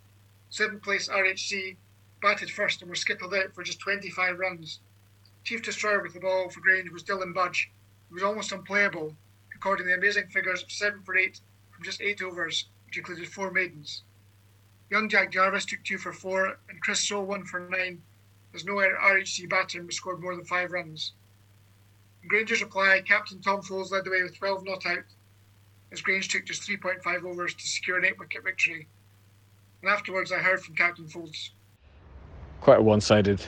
seventh 0.48 0.82
place 0.82 1.10
RHC 1.10 1.76
batted 2.22 2.50
first 2.50 2.80
and 2.80 2.88
were 2.88 2.96
skittled 2.96 3.34
out 3.34 3.54
for 3.54 3.62
just 3.62 3.80
25 3.80 4.38
runs. 4.38 4.80
Chief 5.44 5.60
Destroyer 5.60 6.02
with 6.02 6.14
the 6.14 6.20
ball 6.20 6.48
for 6.48 6.60
Grange 6.60 6.90
was 6.90 7.02
Dylan 7.02 7.34
Budge, 7.34 7.70
was 8.12 8.22
almost 8.22 8.52
unplayable, 8.52 9.16
recording 9.52 9.86
the 9.86 9.94
amazing 9.94 10.28
figures 10.28 10.62
of 10.62 10.70
7 10.70 11.02
for 11.02 11.16
8 11.16 11.40
from 11.70 11.84
just 11.84 12.00
8 12.00 12.22
overs, 12.22 12.66
which 12.86 12.98
included 12.98 13.28
4 13.28 13.50
maidens. 13.50 14.02
Young 14.90 15.08
Jack 15.08 15.32
Jarvis 15.32 15.64
took 15.64 15.82
2 15.84 15.96
for 15.96 16.12
4, 16.12 16.58
and 16.68 16.80
Chris 16.82 17.00
Sole 17.00 17.24
1 17.24 17.44
for 17.46 17.60
9, 17.60 18.02
as 18.54 18.64
no 18.64 18.74
RHC 18.74 19.48
batter 19.48 19.90
scored 19.90 20.20
more 20.20 20.36
than 20.36 20.44
5 20.44 20.72
runs. 20.72 21.12
In 22.22 22.28
Granger's 22.28 22.62
reply, 22.62 23.00
Captain 23.00 23.40
Tom 23.40 23.62
Foulds 23.62 23.90
led 23.90 24.04
the 24.04 24.10
way 24.10 24.22
with 24.22 24.36
12 24.36 24.64
not 24.64 24.84
out. 24.86 25.04
as 25.90 26.00
Grange 26.00 26.28
took 26.28 26.44
just 26.44 26.62
3.5 26.62 27.24
overs 27.24 27.54
to 27.54 27.66
secure 27.66 27.98
an 27.98 28.04
8 28.04 28.18
wicket 28.18 28.44
victory. 28.44 28.86
And 29.82 29.90
afterwards, 29.90 30.30
I 30.30 30.38
heard 30.38 30.62
from 30.62 30.74
Captain 30.74 31.06
Foulds. 31.06 31.50
Quite 32.60 32.78
a 32.78 32.82
one 32.82 33.00
sided 33.00 33.40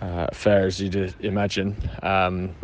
uh, 0.00 0.26
affair, 0.30 0.66
as 0.66 0.80
you'd 0.80 1.14
imagine. 1.20 1.76
Um, 2.02 2.54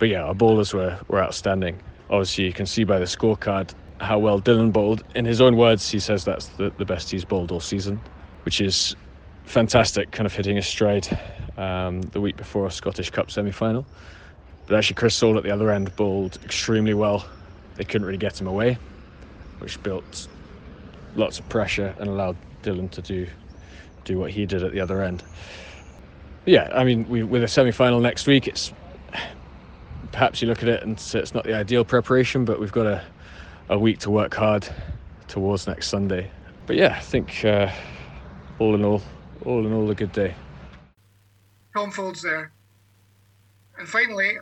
but 0.00 0.08
yeah, 0.08 0.22
our 0.24 0.34
bowlers 0.34 0.74
were, 0.74 0.98
were 1.08 1.22
outstanding. 1.22 1.80
Obviously, 2.08 2.46
you 2.46 2.52
can 2.52 2.66
see 2.66 2.82
by 2.82 2.98
the 2.98 3.04
scorecard 3.04 3.72
how 4.00 4.18
well 4.18 4.40
Dylan 4.40 4.72
bowled. 4.72 5.04
In 5.14 5.26
his 5.26 5.40
own 5.42 5.56
words, 5.56 5.88
he 5.88 6.00
says 6.00 6.24
that's 6.24 6.48
the, 6.56 6.72
the 6.78 6.86
best 6.86 7.10
he's 7.10 7.24
bowled 7.24 7.52
all 7.52 7.60
season, 7.60 8.00
which 8.44 8.62
is 8.62 8.96
fantastic, 9.44 10.10
kind 10.10 10.26
of 10.26 10.34
hitting 10.34 10.56
a 10.56 10.62
stride 10.62 11.06
um, 11.58 12.00
the 12.00 12.20
week 12.20 12.36
before 12.36 12.66
a 12.66 12.70
Scottish 12.70 13.10
Cup 13.10 13.30
semi 13.30 13.52
final. 13.52 13.86
But 14.66 14.78
actually, 14.78 14.94
Chris 14.94 15.14
Sole 15.14 15.36
at 15.36 15.44
the 15.44 15.50
other 15.50 15.70
end 15.70 15.94
bowled 15.96 16.38
extremely 16.42 16.94
well. 16.94 17.28
They 17.74 17.84
couldn't 17.84 18.06
really 18.06 18.18
get 18.18 18.40
him 18.40 18.46
away, 18.46 18.78
which 19.58 19.80
built 19.82 20.28
lots 21.14 21.38
of 21.38 21.48
pressure 21.50 21.94
and 21.98 22.08
allowed 22.08 22.38
Dylan 22.62 22.90
to 22.92 23.02
do 23.02 23.26
do 24.04 24.18
what 24.18 24.30
he 24.30 24.46
did 24.46 24.62
at 24.62 24.72
the 24.72 24.80
other 24.80 25.02
end. 25.02 25.22
But 26.44 26.54
yeah, 26.54 26.68
I 26.72 26.84
mean, 26.84 27.06
we, 27.06 27.22
with 27.22 27.44
a 27.44 27.48
semi 27.48 27.70
final 27.70 28.00
next 28.00 28.26
week, 28.26 28.48
it's 28.48 28.72
perhaps 30.12 30.42
you 30.42 30.48
look 30.48 30.62
at 30.62 30.68
it 30.68 30.82
and 30.82 30.98
say 30.98 31.18
it's 31.18 31.34
not 31.34 31.44
the 31.44 31.54
ideal 31.54 31.84
preparation, 31.84 32.44
but 32.44 32.60
we've 32.60 32.72
got 32.72 32.86
a, 32.86 33.02
a 33.68 33.78
week 33.78 33.98
to 34.00 34.10
work 34.10 34.34
hard 34.34 34.68
towards 35.28 35.66
next 35.66 35.88
Sunday. 35.88 36.30
But 36.66 36.76
yeah, 36.76 36.94
I 36.96 37.00
think 37.00 37.44
uh, 37.44 37.70
all 38.58 38.74
in 38.74 38.84
all, 38.84 39.02
all 39.44 39.66
in 39.66 39.72
all, 39.72 39.90
a 39.90 39.94
good 39.94 40.12
day. 40.12 40.34
Tom 41.74 41.90
Foulds 41.90 42.22
there. 42.22 42.52
And 43.78 43.88
finally, 43.88 44.38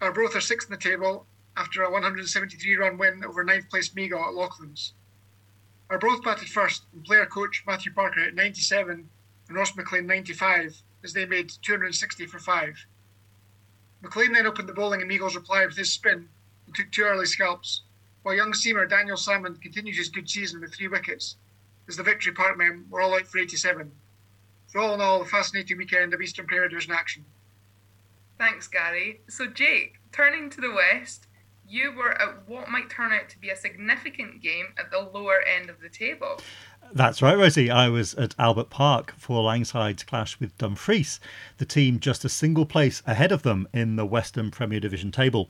Arbroath 0.00 0.34
are 0.34 0.40
sixth 0.40 0.68
in 0.68 0.72
the 0.72 0.80
table 0.80 1.26
after 1.56 1.82
a 1.82 1.90
173 1.90 2.76
run 2.76 2.98
win 2.98 3.24
over 3.24 3.44
ninth 3.44 3.68
place 3.68 3.90
Meigle 3.90 4.20
at 4.20 4.34
Lochlands. 4.34 4.92
Our 5.90 5.98
both 5.98 6.24
batted 6.24 6.48
first, 6.48 6.84
and 6.94 7.04
player 7.04 7.26
coach 7.26 7.62
Matthew 7.66 7.92
Parker 7.92 8.20
at 8.20 8.34
97 8.34 9.08
and 9.48 9.56
Ross 9.56 9.76
McLean 9.76 10.06
95 10.06 10.82
as 11.04 11.12
they 11.12 11.26
made 11.26 11.52
260 11.62 12.26
for 12.26 12.38
five. 12.38 12.74
McLean 14.02 14.32
then 14.32 14.46
opened 14.46 14.68
the 14.68 14.74
bowling 14.74 15.00
and 15.00 15.08
Meagle's 15.08 15.36
replied 15.36 15.66
with 15.66 15.76
his 15.76 15.92
spin 15.92 16.28
and 16.66 16.74
took 16.74 16.90
two 16.90 17.02
early 17.02 17.26
scalps, 17.26 17.82
while 18.22 18.34
young 18.34 18.52
seamer 18.52 18.88
Daniel 18.88 19.16
Salmon 19.16 19.56
continued 19.56 19.96
his 19.96 20.08
good 20.08 20.28
season 20.28 20.60
with 20.60 20.74
three 20.74 20.88
wickets, 20.88 21.36
as 21.88 21.96
the 21.96 22.02
Victory 22.02 22.32
Park 22.32 22.58
men 22.58 22.86
were 22.90 23.00
all 23.00 23.14
out 23.14 23.26
for 23.26 23.38
87. 23.38 23.90
So 24.68 24.80
all 24.80 24.94
in 24.94 25.00
all, 25.00 25.22
a 25.22 25.24
fascinating 25.24 25.78
weekend 25.78 26.14
of 26.14 26.20
Eastern 26.20 26.46
Premier 26.46 26.68
Division 26.68 26.92
action. 26.92 27.24
Thanks, 28.38 28.66
Gary. 28.66 29.20
So, 29.28 29.46
Jake, 29.46 29.98
turning 30.10 30.50
to 30.50 30.60
the 30.60 30.72
West, 30.72 31.26
you 31.68 31.92
were 31.92 32.20
at 32.20 32.48
what 32.48 32.68
might 32.68 32.90
turn 32.90 33.12
out 33.12 33.28
to 33.28 33.38
be 33.38 33.50
a 33.50 33.56
significant 33.56 34.42
game 34.42 34.66
at 34.78 34.90
the 34.90 34.98
lower 34.98 35.42
end 35.42 35.70
of 35.70 35.80
the 35.80 35.88
table. 35.88 36.40
That's 36.94 37.22
right, 37.22 37.38
Rosie. 37.38 37.70
I 37.70 37.88
was 37.88 38.12
at 38.16 38.34
Albert 38.38 38.68
Park 38.68 39.14
for 39.16 39.42
Langside's 39.42 40.02
clash 40.02 40.38
with 40.38 40.58
Dumfries, 40.58 41.20
the 41.56 41.64
team 41.64 41.98
just 41.98 42.22
a 42.22 42.28
single 42.28 42.66
place 42.66 43.02
ahead 43.06 43.32
of 43.32 43.44
them 43.44 43.66
in 43.72 43.96
the 43.96 44.04
Western 44.04 44.50
Premier 44.50 44.78
Division 44.78 45.10
table. 45.10 45.48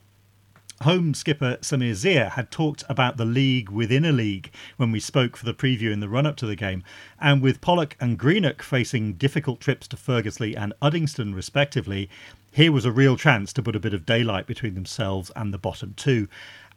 Home 0.83 1.13
skipper 1.13 1.57
Samir 1.61 1.95
Zia 1.95 2.29
had 2.29 2.49
talked 2.49 2.85
about 2.87 3.17
the 3.17 3.25
league 3.25 3.69
within 3.69 4.05
a 4.05 4.13
league 4.13 4.51
when 4.77 4.93
we 4.93 5.01
spoke 5.01 5.35
for 5.35 5.43
the 5.43 5.53
preview 5.53 5.91
in 5.91 5.99
the 5.99 6.07
run 6.07 6.25
up 6.25 6.37
to 6.37 6.45
the 6.45 6.55
game, 6.55 6.81
and 7.19 7.41
with 7.41 7.59
Poloc 7.59 7.95
and 7.99 8.17
Greenock 8.17 8.61
facing 8.61 9.13
difficult 9.13 9.59
trips 9.59 9.85
to 9.89 9.97
Ferguslie 9.97 10.57
and 10.57 10.71
Uddingston 10.81 11.35
respectively, 11.35 12.09
here 12.51 12.71
was 12.71 12.85
a 12.85 12.91
real 12.91 13.17
chance 13.17 13.51
to 13.53 13.63
put 13.63 13.75
a 13.75 13.79
bit 13.79 13.93
of 13.93 14.05
daylight 14.05 14.45
between 14.45 14.75
themselves 14.75 15.29
and 15.35 15.53
the 15.53 15.57
bottom 15.57 15.93
two. 15.97 16.29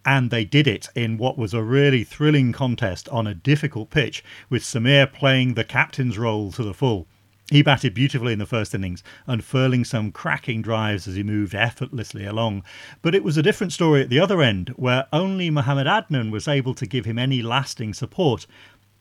And 0.06 0.30
they 0.30 0.44
did 0.44 0.68
it 0.68 0.88
in 0.94 1.18
what 1.18 1.36
was 1.36 1.52
a 1.52 1.64
really 1.64 2.04
thrilling 2.04 2.52
contest 2.52 3.08
on 3.08 3.26
a 3.26 3.34
difficult 3.34 3.90
pitch, 3.90 4.22
with 4.48 4.62
Samir 4.62 5.12
playing 5.12 5.54
the 5.54 5.64
captain's 5.64 6.16
role 6.16 6.52
to 6.52 6.62
the 6.62 6.72
full. 6.72 7.08
He 7.50 7.62
batted 7.62 7.94
beautifully 7.94 8.32
in 8.32 8.38
the 8.38 8.46
first 8.46 8.74
innings, 8.74 9.04
unfurling 9.26 9.84
some 9.84 10.10
cracking 10.12 10.62
drives 10.62 11.06
as 11.06 11.14
he 11.16 11.22
moved 11.22 11.54
effortlessly 11.54 12.24
along. 12.24 12.64
But 13.02 13.14
it 13.14 13.22
was 13.22 13.36
a 13.36 13.42
different 13.42 13.72
story 13.72 14.00
at 14.00 14.08
the 14.08 14.18
other 14.18 14.42
end, 14.42 14.70
where 14.70 15.06
only 15.12 15.50
Mohamed 15.50 15.86
Adnan 15.86 16.30
was 16.30 16.48
able 16.48 16.74
to 16.74 16.86
give 16.86 17.04
him 17.04 17.18
any 17.18 17.42
lasting 17.42 17.94
support. 17.94 18.46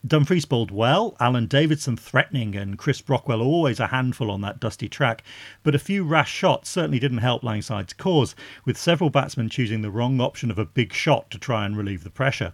Dumfries 0.06 0.44
bowled 0.44 0.70
well, 0.70 1.16
Alan 1.18 1.46
Davidson 1.46 1.96
threatening, 1.96 2.54
and 2.54 2.78
Chris 2.78 3.00
Brockwell 3.00 3.40
always 3.40 3.80
a 3.80 3.86
handful 3.88 4.30
on 4.30 4.40
that 4.42 4.60
dusty 4.60 4.88
track. 4.88 5.24
But 5.62 5.74
a 5.74 5.80
few 5.80 6.04
rash 6.04 6.30
shots 6.30 6.68
certainly 6.68 6.98
didn't 6.98 7.18
help 7.18 7.42
Langside's 7.42 7.94
cause, 7.94 8.36
with 8.64 8.76
several 8.76 9.10
batsmen 9.10 9.48
choosing 9.48 9.80
the 9.80 9.90
wrong 9.90 10.20
option 10.20 10.50
of 10.50 10.58
a 10.58 10.66
big 10.66 10.92
shot 10.92 11.30
to 11.30 11.38
try 11.38 11.64
and 11.64 11.76
relieve 11.76 12.04
the 12.04 12.10
pressure. 12.10 12.52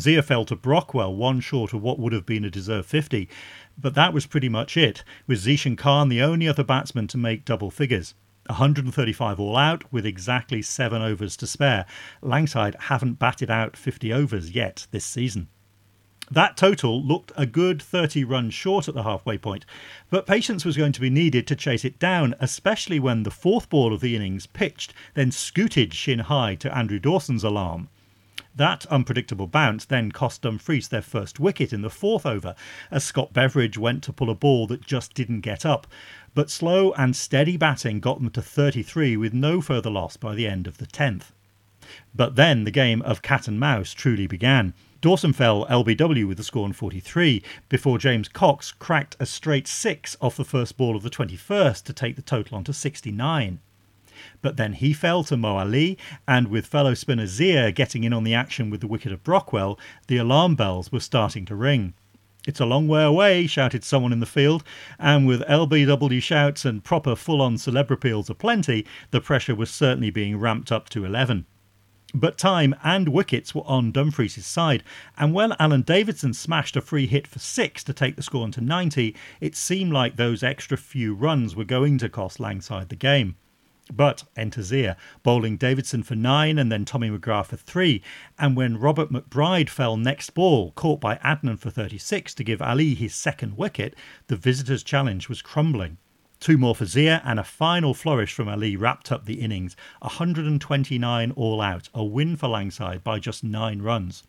Zia 0.00 0.22
fell 0.22 0.44
to 0.46 0.56
Brockwell, 0.56 1.14
one 1.16 1.40
short 1.40 1.74
of 1.74 1.82
what 1.82 1.98
would 1.98 2.12
have 2.12 2.24
been 2.24 2.44
a 2.44 2.50
deserved 2.50 2.88
50, 2.88 3.28
but 3.76 3.94
that 3.94 4.14
was 4.14 4.24
pretty 4.24 4.48
much 4.48 4.76
it, 4.76 5.02
with 5.26 5.44
Zeeshan 5.44 5.76
Khan 5.76 6.08
the 6.08 6.22
only 6.22 6.48
other 6.48 6.64
batsman 6.64 7.08
to 7.08 7.18
make 7.18 7.44
double 7.44 7.70
figures. 7.70 8.14
135 8.46 9.38
all 9.38 9.56
out 9.56 9.92
with 9.92 10.06
exactly 10.06 10.62
seven 10.62 11.02
overs 11.02 11.36
to 11.36 11.46
spare. 11.46 11.84
Langside 12.22 12.76
haven't 12.82 13.18
batted 13.18 13.50
out 13.50 13.76
50 13.76 14.10
overs 14.12 14.52
yet 14.52 14.86
this 14.90 15.04
season. 15.04 15.48
That 16.30 16.58
total 16.58 17.02
looked 17.02 17.32
a 17.36 17.46
good 17.46 17.80
30 17.80 18.22
runs 18.24 18.52
short 18.52 18.86
at 18.86 18.94
the 18.94 19.02
halfway 19.02 19.38
point, 19.38 19.64
but 20.10 20.26
patience 20.26 20.64
was 20.64 20.76
going 20.76 20.92
to 20.92 21.00
be 21.00 21.08
needed 21.08 21.46
to 21.46 21.56
chase 21.56 21.86
it 21.86 21.98
down, 21.98 22.34
especially 22.38 23.00
when 23.00 23.22
the 23.22 23.30
fourth 23.30 23.70
ball 23.70 23.94
of 23.94 24.00
the 24.00 24.14
innings 24.14 24.46
pitched, 24.46 24.92
then 25.14 25.32
scooted 25.32 25.94
shin 25.94 26.18
high 26.18 26.54
to 26.56 26.76
Andrew 26.76 26.98
Dawson's 26.98 27.44
alarm. 27.44 27.88
That 28.54 28.84
unpredictable 28.86 29.46
bounce 29.46 29.84
then 29.84 30.10
cost 30.10 30.42
Dumfries 30.42 30.88
their 30.88 31.00
first 31.00 31.38
wicket 31.38 31.72
in 31.72 31.82
the 31.82 31.88
fourth 31.88 32.26
over, 32.26 32.54
as 32.90 33.04
Scott 33.04 33.32
Beveridge 33.32 33.78
went 33.78 34.02
to 34.02 34.12
pull 34.12 34.28
a 34.28 34.34
ball 34.34 34.66
that 34.66 34.84
just 34.84 35.14
didn't 35.14 35.42
get 35.42 35.64
up. 35.64 35.86
But 36.34 36.50
slow 36.50 36.92
and 36.92 37.14
steady 37.14 37.56
batting 37.56 38.00
got 38.00 38.18
them 38.18 38.30
to 38.30 38.42
33 38.42 39.16
with 39.16 39.32
no 39.32 39.60
further 39.60 39.90
loss 39.90 40.16
by 40.16 40.34
the 40.34 40.46
end 40.46 40.66
of 40.66 40.78
the 40.78 40.86
10th. 40.86 41.30
But 42.14 42.36
then 42.36 42.64
the 42.64 42.70
game 42.70 43.00
of 43.02 43.22
cat 43.22 43.48
and 43.48 43.58
mouse 43.58 43.94
truly 43.94 44.26
began. 44.26 44.74
Dawson 45.00 45.32
fell 45.32 45.64
LBW 45.66 46.26
with 46.26 46.38
the 46.38 46.42
score 46.42 46.64
on 46.64 46.72
43 46.72 47.40
before 47.68 47.98
James 47.98 48.26
Cox 48.26 48.72
cracked 48.72 49.14
a 49.20 49.26
straight 49.26 49.68
six 49.68 50.16
off 50.20 50.36
the 50.36 50.44
first 50.44 50.76
ball 50.76 50.96
of 50.96 51.04
the 51.04 51.10
21st 51.10 51.84
to 51.84 51.92
take 51.92 52.16
the 52.16 52.22
total 52.22 52.56
on 52.56 52.64
to 52.64 52.72
69. 52.72 53.60
But 54.42 54.56
then 54.56 54.72
he 54.72 54.92
fell 54.92 55.22
to 55.22 55.36
Mo 55.36 55.58
Ali, 55.58 55.96
and 56.26 56.48
with 56.48 56.66
fellow 56.66 56.94
spinner 56.94 57.28
Zia 57.28 57.70
getting 57.70 58.02
in 58.02 58.12
on 58.12 58.24
the 58.24 58.34
action 58.34 58.70
with 58.70 58.80
the 58.80 58.88
wicket 58.88 59.12
of 59.12 59.22
Brockwell, 59.22 59.78
the 60.08 60.16
alarm 60.16 60.56
bells 60.56 60.90
were 60.90 60.98
starting 60.98 61.44
to 61.44 61.54
ring. 61.54 61.94
It's 62.44 62.58
a 62.58 62.66
long 62.66 62.88
way 62.88 63.04
away, 63.04 63.46
shouted 63.46 63.84
someone 63.84 64.12
in 64.12 64.18
the 64.18 64.26
field, 64.26 64.64
and 64.98 65.28
with 65.28 65.42
LBW 65.42 66.20
shouts 66.20 66.64
and 66.64 66.82
proper 66.82 67.14
full 67.14 67.40
on 67.40 67.56
celebrity 67.56 68.10
aplenty, 68.10 68.84
the 69.12 69.20
pressure 69.20 69.54
was 69.54 69.70
certainly 69.70 70.10
being 70.10 70.40
ramped 70.40 70.72
up 70.72 70.88
to 70.88 71.04
11. 71.04 71.46
But 72.14 72.38
time 72.38 72.74
and 72.82 73.10
wickets 73.10 73.54
were 73.54 73.66
on 73.66 73.92
Dumfries' 73.92 74.46
side, 74.46 74.82
and 75.18 75.34
when 75.34 75.52
Alan 75.58 75.82
Davidson 75.82 76.32
smashed 76.32 76.74
a 76.74 76.80
free 76.80 77.06
hit 77.06 77.26
for 77.26 77.38
six 77.38 77.84
to 77.84 77.92
take 77.92 78.16
the 78.16 78.22
score 78.22 78.44
onto 78.44 78.62
90, 78.62 79.14
it 79.42 79.54
seemed 79.54 79.92
like 79.92 80.16
those 80.16 80.42
extra 80.42 80.78
few 80.78 81.14
runs 81.14 81.54
were 81.54 81.64
going 81.64 81.98
to 81.98 82.08
cost 82.08 82.40
Langside 82.40 82.88
the 82.88 82.96
game. 82.96 83.36
But 83.92 84.24
enter 84.36 84.62
Zia, 84.62 84.96
bowling 85.22 85.58
Davidson 85.58 86.02
for 86.02 86.14
nine 86.14 86.58
and 86.58 86.72
then 86.72 86.86
Tommy 86.86 87.10
McGrath 87.10 87.46
for 87.46 87.56
three. 87.56 88.02
And 88.38 88.56
when 88.56 88.78
Robert 88.78 89.10
McBride 89.10 89.68
fell 89.68 89.96
next 89.96 90.30
ball, 90.30 90.72
caught 90.72 91.00
by 91.00 91.16
Adnan 91.16 91.58
for 91.58 91.70
36 91.70 92.34
to 92.34 92.44
give 92.44 92.62
Ali 92.62 92.94
his 92.94 93.14
second 93.14 93.56
wicket, 93.56 93.94
the 94.28 94.36
visitors' 94.36 94.82
challenge 94.82 95.28
was 95.28 95.42
crumbling. 95.42 95.98
Two 96.40 96.56
more 96.56 96.74
for 96.74 96.84
Zia 96.84 97.20
and 97.24 97.40
a 97.40 97.44
final 97.44 97.94
flourish 97.94 98.32
from 98.32 98.48
Ali 98.48 98.76
wrapped 98.76 99.10
up 99.10 99.24
the 99.24 99.40
innings. 99.40 99.76
129 100.00 101.32
all 101.32 101.60
out, 101.60 101.88
a 101.92 102.04
win 102.04 102.36
for 102.36 102.48
Langside 102.48 103.02
by 103.02 103.18
just 103.18 103.42
nine 103.42 103.82
runs. 103.82 104.22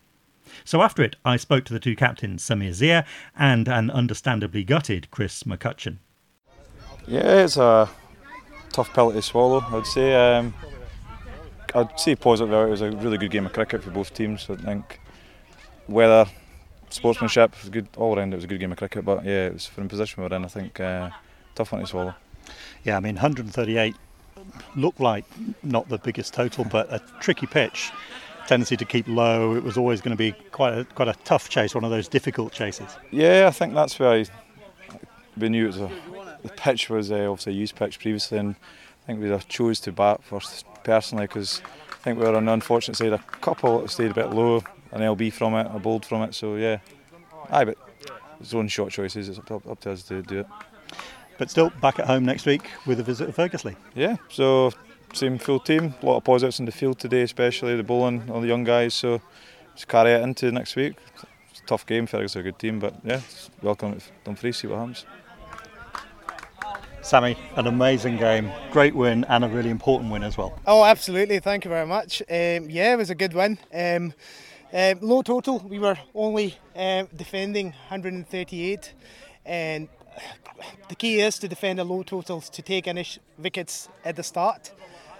So 0.64 0.82
after 0.82 1.02
it, 1.02 1.16
I 1.24 1.36
spoke 1.36 1.64
to 1.66 1.72
the 1.72 1.78
two 1.78 1.94
captains, 1.94 2.42
Samir 2.42 2.72
Zia 2.72 3.06
and 3.38 3.68
an 3.68 3.90
understandably 3.90 4.64
gutted 4.64 5.10
Chris 5.12 5.44
McCutcheon. 5.44 5.98
Yeah, 7.06 7.44
it's 7.44 7.56
a 7.56 7.88
tough 8.72 8.92
pill 8.92 9.12
to 9.12 9.22
swallow, 9.22 9.64
I'd 9.70 9.86
say. 9.86 10.14
Um, 10.14 10.54
I'd 11.74 11.98
say 12.00 12.16
positive 12.16 12.52
it 12.52 12.70
was 12.70 12.82
a 12.82 12.90
really 12.90 13.18
good 13.18 13.30
game 13.30 13.46
of 13.46 13.52
cricket 13.52 13.84
for 13.84 13.90
both 13.90 14.12
teams. 14.12 14.48
I 14.50 14.56
think 14.56 15.00
weather, 15.88 16.26
sportsmanship 16.90 17.52
was 17.60 17.70
good 17.70 17.88
all 17.96 18.16
round. 18.16 18.32
It 18.32 18.36
was 18.36 18.44
a 18.44 18.48
good 18.48 18.60
game 18.60 18.72
of 18.72 18.78
cricket, 18.78 19.04
but 19.04 19.24
yeah, 19.24 19.46
it 19.46 19.52
was 19.52 19.66
from 19.66 19.84
the 19.84 19.90
position 19.90 20.22
we 20.22 20.28
were 20.28 20.34
in. 20.34 20.44
I 20.44 20.48
think 20.48 20.80
uh, 20.80 21.10
tough 21.60 21.72
one 21.72 21.82
to 21.82 21.86
swallow. 21.86 22.14
Yeah, 22.84 22.96
I 22.96 23.00
mean 23.00 23.16
138 23.16 23.94
looked 24.74 25.00
like 25.00 25.24
not 25.62 25.88
the 25.90 25.98
biggest 25.98 26.32
total, 26.32 26.64
but 26.64 26.90
a 26.92 27.02
tricky 27.20 27.46
pitch. 27.46 27.92
Tendency 28.46 28.76
to 28.78 28.84
keep 28.86 29.06
low. 29.06 29.54
It 29.54 29.62
was 29.62 29.76
always 29.76 30.00
going 30.00 30.16
to 30.16 30.18
be 30.18 30.32
quite 30.50 30.72
a 30.72 30.84
quite 30.84 31.08
a 31.08 31.14
tough 31.24 31.48
chase, 31.50 31.74
one 31.74 31.84
of 31.84 31.90
those 31.90 32.08
difficult 32.08 32.52
chases. 32.52 32.88
Yeah, 33.10 33.46
I 33.46 33.50
think 33.50 33.74
that's 33.74 33.98
where 33.98 34.10
I, 34.10 34.24
we 35.36 35.50
knew 35.50 35.64
it 35.64 35.68
was 35.68 35.80
a, 35.80 35.90
the 36.42 36.48
pitch 36.48 36.88
was 36.88 37.12
uh, 37.12 37.30
obviously 37.30 37.52
a 37.52 37.56
used 37.56 37.76
pitch 37.76 38.00
previously, 38.00 38.38
and 38.38 38.56
I 39.02 39.06
think 39.06 39.20
we 39.20 39.38
chose 39.48 39.78
to 39.80 39.92
bat 39.92 40.24
first 40.24 40.64
personally 40.82 41.26
because 41.26 41.60
I 41.92 41.96
think 41.96 42.18
we 42.18 42.24
were 42.24 42.34
on 42.34 42.46
the 42.46 42.52
unfortunate 42.52 42.96
side. 42.96 43.12
A 43.12 43.18
couple 43.18 43.86
stayed 43.86 44.10
a 44.10 44.14
bit 44.14 44.30
low, 44.30 44.64
an 44.92 45.02
LB 45.02 45.34
from 45.34 45.54
it, 45.54 45.66
a 45.70 45.78
bold 45.78 46.06
from 46.06 46.22
it. 46.22 46.34
So 46.34 46.56
yeah, 46.56 46.78
aye, 47.50 47.66
but 47.66 47.76
it's 48.40 48.54
own 48.54 48.68
shot 48.68 48.90
choices. 48.90 49.28
It's 49.28 49.38
up, 49.38 49.66
up 49.68 49.80
to 49.80 49.92
us 49.92 50.02
to 50.04 50.22
do 50.22 50.40
it. 50.40 50.46
But 51.40 51.48
still, 51.48 51.70
back 51.80 51.98
at 51.98 52.06
home 52.06 52.26
next 52.26 52.44
week 52.44 52.70
with 52.84 53.00
a 53.00 53.02
visit 53.02 53.24
to 53.24 53.32
Ferguslie. 53.32 53.74
Yeah, 53.94 54.16
so 54.28 54.72
same 55.14 55.38
full 55.38 55.58
team. 55.58 55.94
A 56.02 56.06
lot 56.06 56.18
of 56.18 56.24
positives 56.24 56.60
in 56.60 56.66
the 56.66 56.70
field 56.70 56.98
today, 56.98 57.22
especially 57.22 57.74
the 57.76 57.82
bowling, 57.82 58.30
all 58.30 58.42
the 58.42 58.46
young 58.46 58.62
guys. 58.62 58.92
So 58.92 59.22
just 59.74 59.88
carry 59.88 60.12
it 60.12 60.20
into 60.20 60.52
next 60.52 60.76
week. 60.76 60.96
It's 61.50 61.60
a 61.60 61.64
tough 61.64 61.86
game. 61.86 62.06
Fergus 62.06 62.36
are 62.36 62.40
a 62.40 62.42
good 62.42 62.58
team, 62.58 62.78
but 62.78 62.94
yeah, 63.02 63.22
welcome 63.62 63.98
to 63.98 64.06
Dumfries. 64.22 64.58
See 64.58 64.66
what 64.66 64.80
happens. 64.80 65.06
Sammy, 67.00 67.38
an 67.56 67.66
amazing 67.66 68.18
game, 68.18 68.52
great 68.70 68.94
win, 68.94 69.24
and 69.30 69.42
a 69.42 69.48
really 69.48 69.70
important 69.70 70.12
win 70.12 70.22
as 70.22 70.36
well. 70.36 70.58
Oh, 70.66 70.84
absolutely. 70.84 71.38
Thank 71.38 71.64
you 71.64 71.70
very 71.70 71.86
much. 71.86 72.20
Um, 72.28 72.68
yeah, 72.68 72.92
it 72.92 72.98
was 72.98 73.08
a 73.08 73.14
good 73.14 73.32
win. 73.32 73.58
Um, 73.72 74.12
um, 74.74 74.98
low 75.00 75.22
total. 75.22 75.60
We 75.60 75.78
were 75.78 75.96
only 76.14 76.58
um, 76.76 77.08
defending 77.16 77.68
138, 77.88 78.92
and 79.46 79.88
the 80.88 80.94
key 80.94 81.20
is 81.20 81.38
to 81.38 81.48
defend 81.48 81.78
the 81.78 81.84
low 81.84 82.02
totals 82.02 82.50
to 82.50 82.62
take 82.62 82.86
any 82.88 83.06
wickets 83.38 83.88
at 84.04 84.16
the 84.16 84.22
start. 84.22 84.72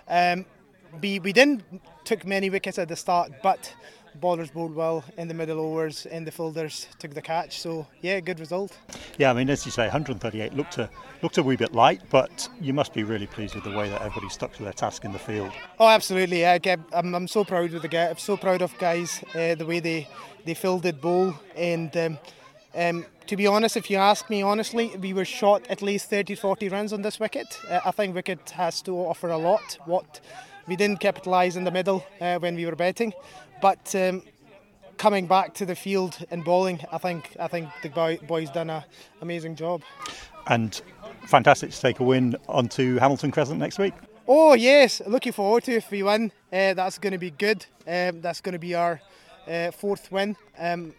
Um, 0.08 0.44
we, 1.00 1.20
we 1.20 1.32
didn't 1.32 1.62
took 2.04 2.26
many 2.26 2.50
wickets 2.50 2.78
at 2.78 2.88
the 2.88 2.96
start, 2.96 3.30
but 3.42 3.72
bowlers 4.16 4.50
bowled 4.50 4.74
well 4.74 5.04
in 5.16 5.28
the 5.28 5.34
middle 5.34 5.60
overs 5.60 6.06
and 6.06 6.26
the 6.26 6.32
fielders 6.32 6.88
took 6.98 7.14
the 7.14 7.22
catch. 7.22 7.60
So 7.60 7.86
yeah, 8.00 8.20
good 8.20 8.40
result. 8.40 8.76
Yeah, 9.18 9.30
I 9.30 9.34
mean 9.34 9.48
as 9.50 9.64
you 9.64 9.70
say, 9.70 9.84
138 9.84 10.54
looked 10.54 10.78
a 10.78 10.90
looked 11.22 11.38
a 11.38 11.42
wee 11.42 11.56
bit 11.56 11.72
light, 11.72 12.02
but 12.10 12.48
you 12.60 12.72
must 12.72 12.92
be 12.92 13.04
really 13.04 13.26
pleased 13.26 13.54
with 13.54 13.64
the 13.64 13.70
way 13.70 13.88
that 13.88 14.00
everybody 14.02 14.28
stuck 14.28 14.52
to 14.54 14.62
their 14.62 14.72
task 14.72 15.04
in 15.04 15.12
the 15.12 15.18
field. 15.18 15.52
Oh, 15.78 15.88
absolutely. 15.88 16.40
Yeah, 16.40 16.58
I'm, 16.92 17.14
I'm 17.14 17.28
so 17.28 17.44
proud 17.44 17.72
of 17.72 17.82
the 17.82 17.88
guys. 17.88 18.10
I'm 18.10 18.18
so 18.18 18.36
proud 18.36 18.62
of 18.62 18.76
guys 18.78 19.22
uh, 19.34 19.54
the 19.54 19.66
way 19.66 19.80
they 19.80 20.08
they 20.44 20.54
fielded 20.54 21.00
bowl 21.00 21.34
and. 21.56 21.96
Um, 21.96 22.18
um, 22.74 23.04
to 23.26 23.36
be 23.36 23.46
honest, 23.46 23.76
if 23.76 23.90
you 23.90 23.96
ask 23.96 24.28
me 24.30 24.42
honestly, 24.42 24.96
we 24.96 25.12
were 25.12 25.24
shot 25.24 25.66
at 25.68 25.82
least 25.82 26.10
30 26.10 26.34
40 26.34 26.68
runs 26.68 26.92
on 26.92 27.02
this 27.02 27.18
wicket. 27.20 27.60
Uh, 27.68 27.80
I 27.84 27.90
think 27.90 28.14
wicket 28.14 28.50
has 28.50 28.82
to 28.82 28.96
offer 28.96 29.28
a 29.28 29.38
lot. 29.38 29.78
What 29.86 30.20
we 30.66 30.76
didn't 30.76 31.00
capitalise 31.00 31.56
in 31.56 31.64
the 31.64 31.70
middle 31.70 32.04
uh, 32.20 32.38
when 32.38 32.54
we 32.54 32.66
were 32.66 32.76
betting, 32.76 33.12
but 33.60 33.94
um, 33.94 34.22
coming 34.98 35.26
back 35.26 35.54
to 35.54 35.66
the 35.66 35.74
field 35.74 36.18
and 36.30 36.44
bowling, 36.44 36.80
I 36.92 36.98
think 36.98 37.36
I 37.40 37.48
think 37.48 37.68
the 37.82 37.88
boy, 37.88 38.18
boys 38.26 38.50
done 38.50 38.70
an 38.70 38.84
amazing 39.20 39.56
job. 39.56 39.82
And 40.46 40.80
fantastic 41.26 41.70
to 41.70 41.80
take 41.80 42.00
a 42.00 42.04
win 42.04 42.36
onto 42.48 42.98
Hamilton 42.98 43.30
Crescent 43.30 43.58
next 43.58 43.78
week. 43.78 43.94
Oh 44.28 44.54
yes, 44.54 45.02
looking 45.06 45.32
forward 45.32 45.64
to 45.64 45.72
if 45.72 45.90
we 45.90 46.02
win. 46.02 46.32
Uh, 46.52 46.74
that's 46.74 46.98
going 46.98 47.12
to 47.12 47.18
be 47.18 47.30
good. 47.30 47.66
Um, 47.86 48.20
that's 48.20 48.40
going 48.40 48.52
to 48.52 48.58
be 48.58 48.74
our 48.74 49.00
uh, 49.48 49.70
fourth 49.70 50.12
win. 50.12 50.36
Um, 50.58 50.94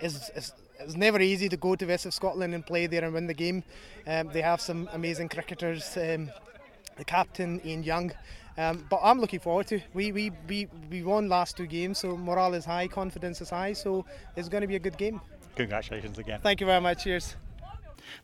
it's, 0.00 0.52
it's, 0.80 0.96
never 0.96 1.20
easy 1.20 1.48
to 1.48 1.56
go 1.56 1.74
to 1.76 1.86
West 1.86 2.06
of 2.06 2.14
Scotland 2.14 2.54
and 2.54 2.64
play 2.64 2.86
there 2.86 3.04
and 3.04 3.14
win 3.14 3.26
the 3.26 3.34
game. 3.34 3.62
Um, 4.06 4.30
they 4.32 4.42
have 4.42 4.60
some 4.60 4.88
amazing 4.92 5.28
cricketers. 5.28 5.96
Um, 5.96 6.30
the 6.96 7.04
captain 7.04 7.60
Ian 7.64 7.82
Young 7.82 8.12
um, 8.58 8.84
but 8.88 9.00
I'm 9.02 9.20
looking 9.20 9.40
forward 9.40 9.66
to. 9.68 9.80
We, 9.92 10.12
we 10.12 10.32
we 10.48 10.68
we 10.90 11.02
won 11.02 11.28
last 11.28 11.56
two 11.56 11.66
games, 11.66 11.98
so 11.98 12.16
morale 12.16 12.54
is 12.54 12.64
high, 12.64 12.88
confidence 12.88 13.40
is 13.40 13.50
high. 13.50 13.74
So 13.74 14.06
it's 14.34 14.48
going 14.48 14.62
to 14.62 14.66
be 14.66 14.76
a 14.76 14.80
good 14.80 14.96
game. 14.96 15.20
Congratulations 15.56 16.18
again. 16.18 16.40
Thank 16.42 16.60
you 16.60 16.66
very 16.66 16.80
much. 16.80 17.04
Cheers. 17.04 17.36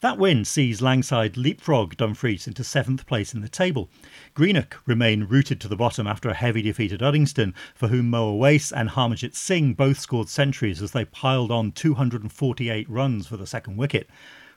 That 0.00 0.18
win 0.18 0.44
sees 0.44 0.80
Langside 0.80 1.36
leapfrog 1.36 1.96
Dumfries 1.96 2.46
into 2.46 2.64
seventh 2.64 3.06
place 3.06 3.34
in 3.34 3.40
the 3.40 3.48
table. 3.48 3.90
Greenock 4.34 4.82
remain 4.86 5.24
rooted 5.24 5.60
to 5.60 5.68
the 5.68 5.76
bottom 5.76 6.06
after 6.06 6.28
a 6.28 6.34
heavy 6.34 6.62
defeat 6.62 6.92
at 6.92 7.00
Uddingston, 7.00 7.54
for 7.74 7.88
whom 7.88 8.10
Moa 8.10 8.34
Wace 8.36 8.72
and 8.72 8.90
Harmanjit 8.90 9.34
Singh 9.34 9.74
both 9.74 9.98
scored 9.98 10.28
centuries 10.28 10.80
as 10.82 10.92
they 10.92 11.04
piled 11.04 11.50
on 11.50 11.72
248 11.72 12.88
runs 12.88 13.26
for 13.26 13.36
the 13.36 13.46
second 13.46 13.76
wicket. 13.76 14.08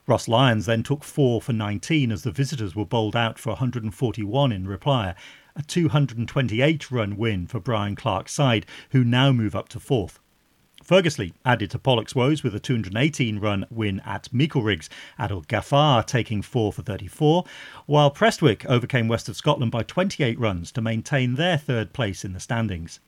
Ross 0.07 0.27
Lyons 0.27 0.67
then 0.67 0.83
took 0.83 1.03
4 1.03 1.41
for 1.41 1.53
19 1.53 2.11
as 2.11 2.21
the 2.21 2.31
visitors 2.31 2.75
were 2.75 2.85
bowled 2.85 3.15
out 3.15 3.39
for 3.39 3.49
141 3.49 4.51
in 4.51 4.67
reply, 4.67 5.15
a 5.55 5.63
228 5.63 6.91
run 6.91 7.17
win 7.17 7.47
for 7.47 7.59
Brian 7.59 7.95
Clark's 7.95 8.31
side, 8.33 8.65
who 8.91 9.03
now 9.03 9.31
move 9.31 9.55
up 9.55 9.69
to 9.69 9.79
fourth. 9.79 10.19
Ferguslie 10.87 11.33
added 11.43 11.71
to 11.71 11.79
Poloc's 11.79 12.13
woes 12.13 12.43
with 12.43 12.53
a 12.53 12.59
218 12.59 13.39
run 13.39 13.65
win 13.71 14.01
at 14.01 14.31
Meikle 14.31 14.61
Adil 14.61 15.43
Ghaffar 15.47 16.05
taking 16.05 16.43
4 16.43 16.71
for 16.71 16.83
34, 16.83 17.43
while 17.87 18.11
Prestwick 18.11 18.63
overcame 18.67 19.07
West 19.07 19.27
of 19.27 19.35
Scotland 19.35 19.71
by 19.71 19.81
28 19.81 20.39
runs 20.39 20.71
to 20.71 20.81
maintain 20.81 21.35
their 21.35 21.57
third 21.57 21.91
place 21.91 22.23
in 22.23 22.33
the 22.33 22.39
standings. 22.39 22.99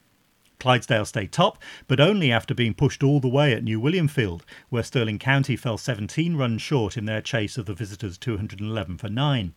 Clydesdale 0.59 1.05
stayed 1.05 1.31
top, 1.31 1.61
but 1.87 1.99
only 1.99 2.31
after 2.31 2.55
being 2.55 2.73
pushed 2.73 3.03
all 3.03 3.19
the 3.19 3.27
way 3.27 3.53
at 3.53 3.63
New 3.63 3.79
Williamfield, 3.79 4.43
where 4.69 4.81
Stirling 4.81 5.19
County 5.19 5.55
fell 5.55 5.77
17 5.77 6.35
runs 6.35 6.63
short 6.63 6.97
in 6.97 7.05
their 7.05 7.21
chase 7.21 7.59
of 7.59 7.67
the 7.67 7.75
visitors' 7.75 8.17
211 8.17 8.97
for 8.97 9.07
9. 9.07 9.53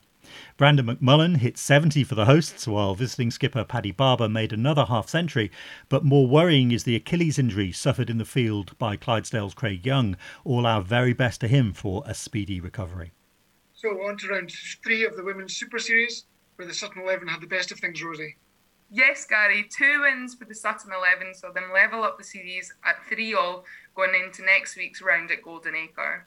Brandon 0.56 0.86
McMullen 0.86 1.38
hit 1.38 1.58
70 1.58 2.04
for 2.04 2.14
the 2.14 2.24
hosts, 2.24 2.66
while 2.66 2.94
visiting 2.94 3.30
skipper 3.30 3.64
Paddy 3.64 3.92
Barber 3.92 4.28
made 4.28 4.52
another 4.52 4.84
half 4.84 5.08
century. 5.08 5.50
But 5.88 6.04
more 6.04 6.26
worrying 6.26 6.72
is 6.72 6.84
the 6.84 6.96
Achilles 6.96 7.38
injury 7.38 7.72
suffered 7.72 8.10
in 8.10 8.18
the 8.18 8.24
field 8.24 8.76
by 8.78 8.96
Clydesdale's 8.96 9.54
Craig 9.54 9.84
Young. 9.86 10.16
All 10.44 10.66
our 10.66 10.82
very 10.82 11.12
best 11.12 11.40
to 11.40 11.48
him 11.48 11.72
for 11.72 12.02
a 12.06 12.14
speedy 12.14 12.60
recovery. 12.60 13.12
So, 13.74 13.88
on 14.06 14.16
to 14.18 14.28
round 14.28 14.52
three 14.82 15.04
of 15.06 15.16
the 15.16 15.24
Women's 15.24 15.56
Super 15.56 15.78
Series, 15.78 16.26
where 16.56 16.68
the 16.68 16.74
Sutton 16.74 17.02
11 17.02 17.28
had 17.28 17.40
the 17.40 17.46
best 17.46 17.72
of 17.72 17.78
things, 17.80 18.02
Rosie. 18.02 18.36
Yes, 18.92 19.24
Gary, 19.24 19.68
two 19.70 20.00
wins 20.00 20.34
for 20.34 20.46
the 20.46 20.54
Sutton 20.54 20.90
11, 20.92 21.34
so 21.34 21.52
them 21.52 21.70
level 21.72 22.02
up 22.02 22.18
the 22.18 22.24
series 22.24 22.74
at 22.84 22.96
3 23.08 23.34
all 23.34 23.64
going 23.94 24.10
into 24.20 24.44
next 24.44 24.76
week's 24.76 25.00
round 25.00 25.30
at 25.30 25.42
Golden 25.42 25.76
Acre. 25.76 26.26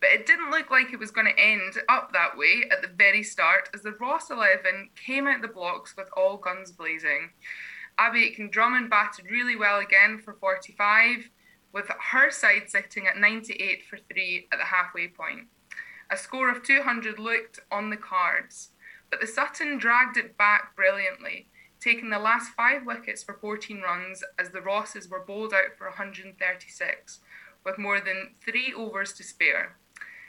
But 0.00 0.10
it 0.10 0.26
didn't 0.26 0.50
look 0.50 0.70
like 0.70 0.92
it 0.92 0.98
was 0.98 1.10
going 1.10 1.26
to 1.26 1.40
end 1.40 1.74
up 1.88 2.12
that 2.12 2.36
way 2.36 2.64
at 2.70 2.82
the 2.82 2.88
very 2.88 3.22
start 3.22 3.70
as 3.74 3.82
the 3.82 3.92
Ross 3.92 4.30
11 4.30 4.90
came 4.94 5.26
out 5.26 5.42
the 5.42 5.48
blocks 5.48 5.96
with 5.96 6.08
all 6.16 6.36
guns 6.36 6.70
blazing. 6.70 7.30
Abbi 7.98 8.18
Aitken 8.18 8.50
Drummond 8.50 8.90
batted 8.90 9.30
really 9.30 9.56
well 9.56 9.78
again 9.78 10.18
for 10.18 10.34
45, 10.34 11.30
with 11.72 11.90
her 12.10 12.30
side 12.30 12.68
sitting 12.68 13.06
at 13.06 13.16
98 13.16 13.84
for 13.84 13.98
3 14.12 14.48
at 14.52 14.58
the 14.58 14.64
halfway 14.66 15.08
point. 15.08 15.46
A 16.10 16.16
score 16.16 16.50
of 16.50 16.62
200 16.62 17.18
looked 17.18 17.60
on 17.72 17.90
the 17.90 17.96
cards, 17.96 18.70
but 19.10 19.20
the 19.20 19.26
Sutton 19.26 19.78
dragged 19.78 20.16
it 20.16 20.36
back 20.36 20.76
brilliantly, 20.76 21.48
taking 21.80 22.10
the 22.10 22.18
last 22.18 22.52
five 22.52 22.84
wickets 22.84 23.22
for 23.22 23.34
14 23.34 23.80
runs 23.80 24.22
as 24.38 24.50
the 24.50 24.60
Rosses 24.60 25.08
were 25.08 25.24
bowled 25.24 25.52
out 25.52 25.76
for 25.76 25.88
136, 25.88 27.20
with 27.64 27.78
more 27.78 28.00
than 28.00 28.34
three 28.44 28.72
overs 28.74 29.12
to 29.14 29.24
spare. 29.24 29.76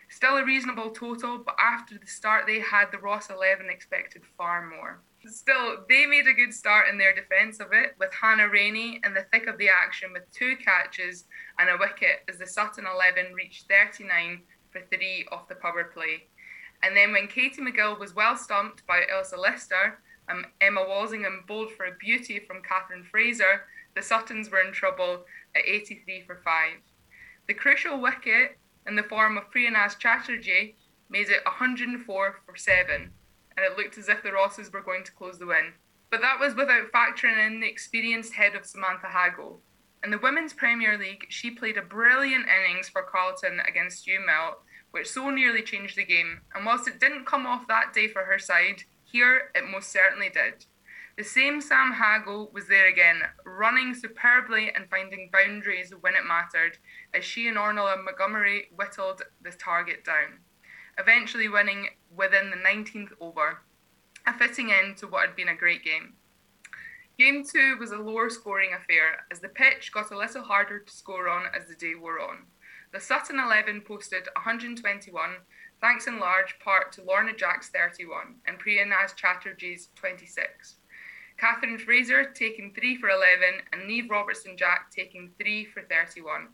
Still 0.10 0.38
a 0.38 0.46
reasonable 0.46 0.92
total, 0.92 1.38
but 1.38 1.56
after 1.60 1.98
the 1.98 2.08
start 2.08 2.46
they 2.48 2.60
had, 2.60 2.92
the 2.92 2.98
Ross 2.98 3.30
11 3.30 3.70
expected 3.70 4.24
far 4.38 4.66
more. 4.66 5.00
Still, 5.26 5.84
they 5.90 6.06
made 6.06 6.28
a 6.28 6.34
good 6.34 6.54
start 6.54 6.88
in 6.88 6.98
their 6.98 7.14
defence 7.14 7.60
of 7.60 7.74
it, 7.74 7.96
with 8.00 8.14
Hannah 8.14 8.48
Rainey 8.48 9.02
in 9.04 9.14
the 9.14 9.26
thick 9.32 9.48
of 9.48 9.58
the 9.58 9.68
action 9.68 10.14
with 10.14 10.32
two 10.32 10.56
catches 10.58 11.26
and 11.60 11.70
a 11.70 11.78
wicket 11.78 12.24
as 12.30 12.38
the 12.38 12.48
Sutton 12.48 12.86
11 12.86 13.34
reached 13.34 13.68
39 13.68 14.42
for 14.72 14.82
three 14.90 15.28
off 15.32 15.50
the 15.50 15.56
power 15.56 15.84
play. 15.84 16.28
And 16.84 16.96
then 16.96 17.12
when 17.12 17.28
Katie 17.28 17.62
McGill 17.62 18.00
was 18.00 18.16
well 18.16 18.38
stumped 18.38 18.86
by 18.88 19.04
Elsa 19.12 19.38
Lister, 19.38 20.00
um, 20.30 20.46
Emma 20.62 20.86
Walsingham 20.88 21.44
bowled 21.48 21.72
for 21.72 21.86
a 21.86 21.98
beauty 22.00 22.40
from 22.40 22.62
Catherine 22.62 23.04
Fraser, 23.04 23.64
the 23.96 24.02
Suttons 24.02 24.50
were 24.50 24.62
in 24.62 24.72
trouble 24.72 25.26
at 25.56 25.66
83 25.66 26.24
for 26.26 26.36
5. 26.44 26.72
The 27.48 27.54
crucial 27.54 28.00
wicket 28.00 28.58
in 28.88 28.96
the 28.96 29.04
form 29.04 29.38
of 29.38 29.52
Priyanaz 29.52 29.98
Chatterjee 29.98 30.76
made 31.10 31.30
it 31.30 31.46
104 31.46 32.36
for 32.46 32.56
7, 32.56 32.92
and 32.96 33.12
it 33.58 33.78
looked 33.78 33.98
as 33.98 34.10
if 34.10 34.24
the 34.24 34.32
Rosses 34.32 34.72
were 34.72 34.82
going 34.82 35.04
to 35.04 35.12
close 35.12 35.38
the 35.38 35.46
win. 35.46 35.74
But 36.10 36.22
that 36.22 36.40
was 36.40 36.56
without 36.56 36.92
factoring 36.92 37.46
in 37.46 37.60
the 37.60 37.68
experienced 37.68 38.34
head 38.34 38.56
of 38.56 38.66
Samantha 38.66 39.08
Haggo. 39.08 39.58
In 40.04 40.12
the 40.12 40.20
Women's 40.20 40.54
Premier 40.54 40.98
League, 40.98 41.26
she 41.30 41.52
played 41.52 41.76
a 41.76 41.82
brilliant 41.82 42.46
innings 42.48 42.88
for 42.88 43.02
Carlton 43.02 43.60
against 43.68 44.08
Melt, 44.08 44.60
which 44.92 45.10
so 45.10 45.30
nearly 45.30 45.62
changed 45.62 45.98
the 45.98 46.06
game. 46.06 46.42
And 46.56 46.66
whilst 46.66 46.88
it 46.88 47.00
didn't 47.00 47.26
come 47.26 47.46
off 47.46 47.68
that 47.68 47.94
day 47.94 48.08
for 48.08 48.24
her 48.24 48.40
side, 48.40 48.84
here 49.04 49.52
it 49.54 49.70
most 49.70 49.92
certainly 49.92 50.30
did. 50.30 50.66
The 51.18 51.24
same 51.24 51.62
Sam 51.62 51.96
Haggo 51.96 52.54
was 52.54 52.68
there 52.68 52.88
again, 52.88 53.22
running 53.44 53.96
superbly 53.96 54.72
and 54.76 54.88
finding 54.88 55.32
boundaries 55.34 55.92
when 56.00 56.14
it 56.14 56.28
mattered, 56.28 56.78
as 57.12 57.26
she 57.26 57.48
and 57.48 57.58
Ornella 57.58 58.04
Montgomery 58.04 58.70
whittled 58.76 59.24
the 59.42 59.50
target 59.50 60.06
down, 60.06 60.42
eventually 61.00 61.50
winning 61.50 61.88
within 62.16 62.52
the 62.52 62.56
19th 62.56 63.14
over, 63.20 63.64
a 64.28 64.38
fitting 64.38 64.72
end 64.72 64.98
to 64.98 65.08
what 65.08 65.26
had 65.26 65.36
been 65.36 65.48
a 65.48 65.56
great 65.56 65.84
game. 65.84 66.14
Game 67.18 67.44
two 67.44 67.78
was 67.80 67.90
a 67.90 67.98
lower 67.98 68.30
scoring 68.30 68.76
affair, 68.76 69.26
as 69.32 69.40
the 69.40 69.50
pitch 69.50 69.92
got 69.92 70.12
a 70.12 70.18
little 70.18 70.44
harder 70.44 70.82
to 70.82 70.94
score 70.94 71.30
on 71.30 71.46
as 71.52 71.68
the 71.68 71.74
day 71.74 71.96
wore 71.96 72.20
on. 72.20 72.46
The 72.94 73.00
Sutton 73.00 73.40
11 73.40 73.82
posted 73.82 74.28
121, 74.36 75.30
thanks 75.82 76.06
in 76.06 76.20
large 76.20 76.60
part 76.60 76.92
to 76.92 77.04
Lorna 77.04 77.34
Jack's 77.36 77.70
31 77.70 78.36
and 78.46 78.60
Priyanaz 78.60 79.16
Chatterjee's 79.16 79.90
26. 79.96 80.76
Catherine 81.38 81.78
Fraser 81.78 82.26
taking 82.26 82.74
3 82.74 82.98
for 82.98 83.10
11 83.10 83.62
and 83.72 83.84
Niamh 83.84 84.10
Robertson 84.10 84.58
Jack 84.58 84.90
taking 84.92 85.32
3 85.38 85.66
for 85.66 85.84
31 85.84 86.48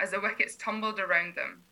as 0.00 0.12
the 0.12 0.20
wickets 0.20 0.56
tumbled 0.56 1.00
around 1.00 1.34
them. 1.34 1.62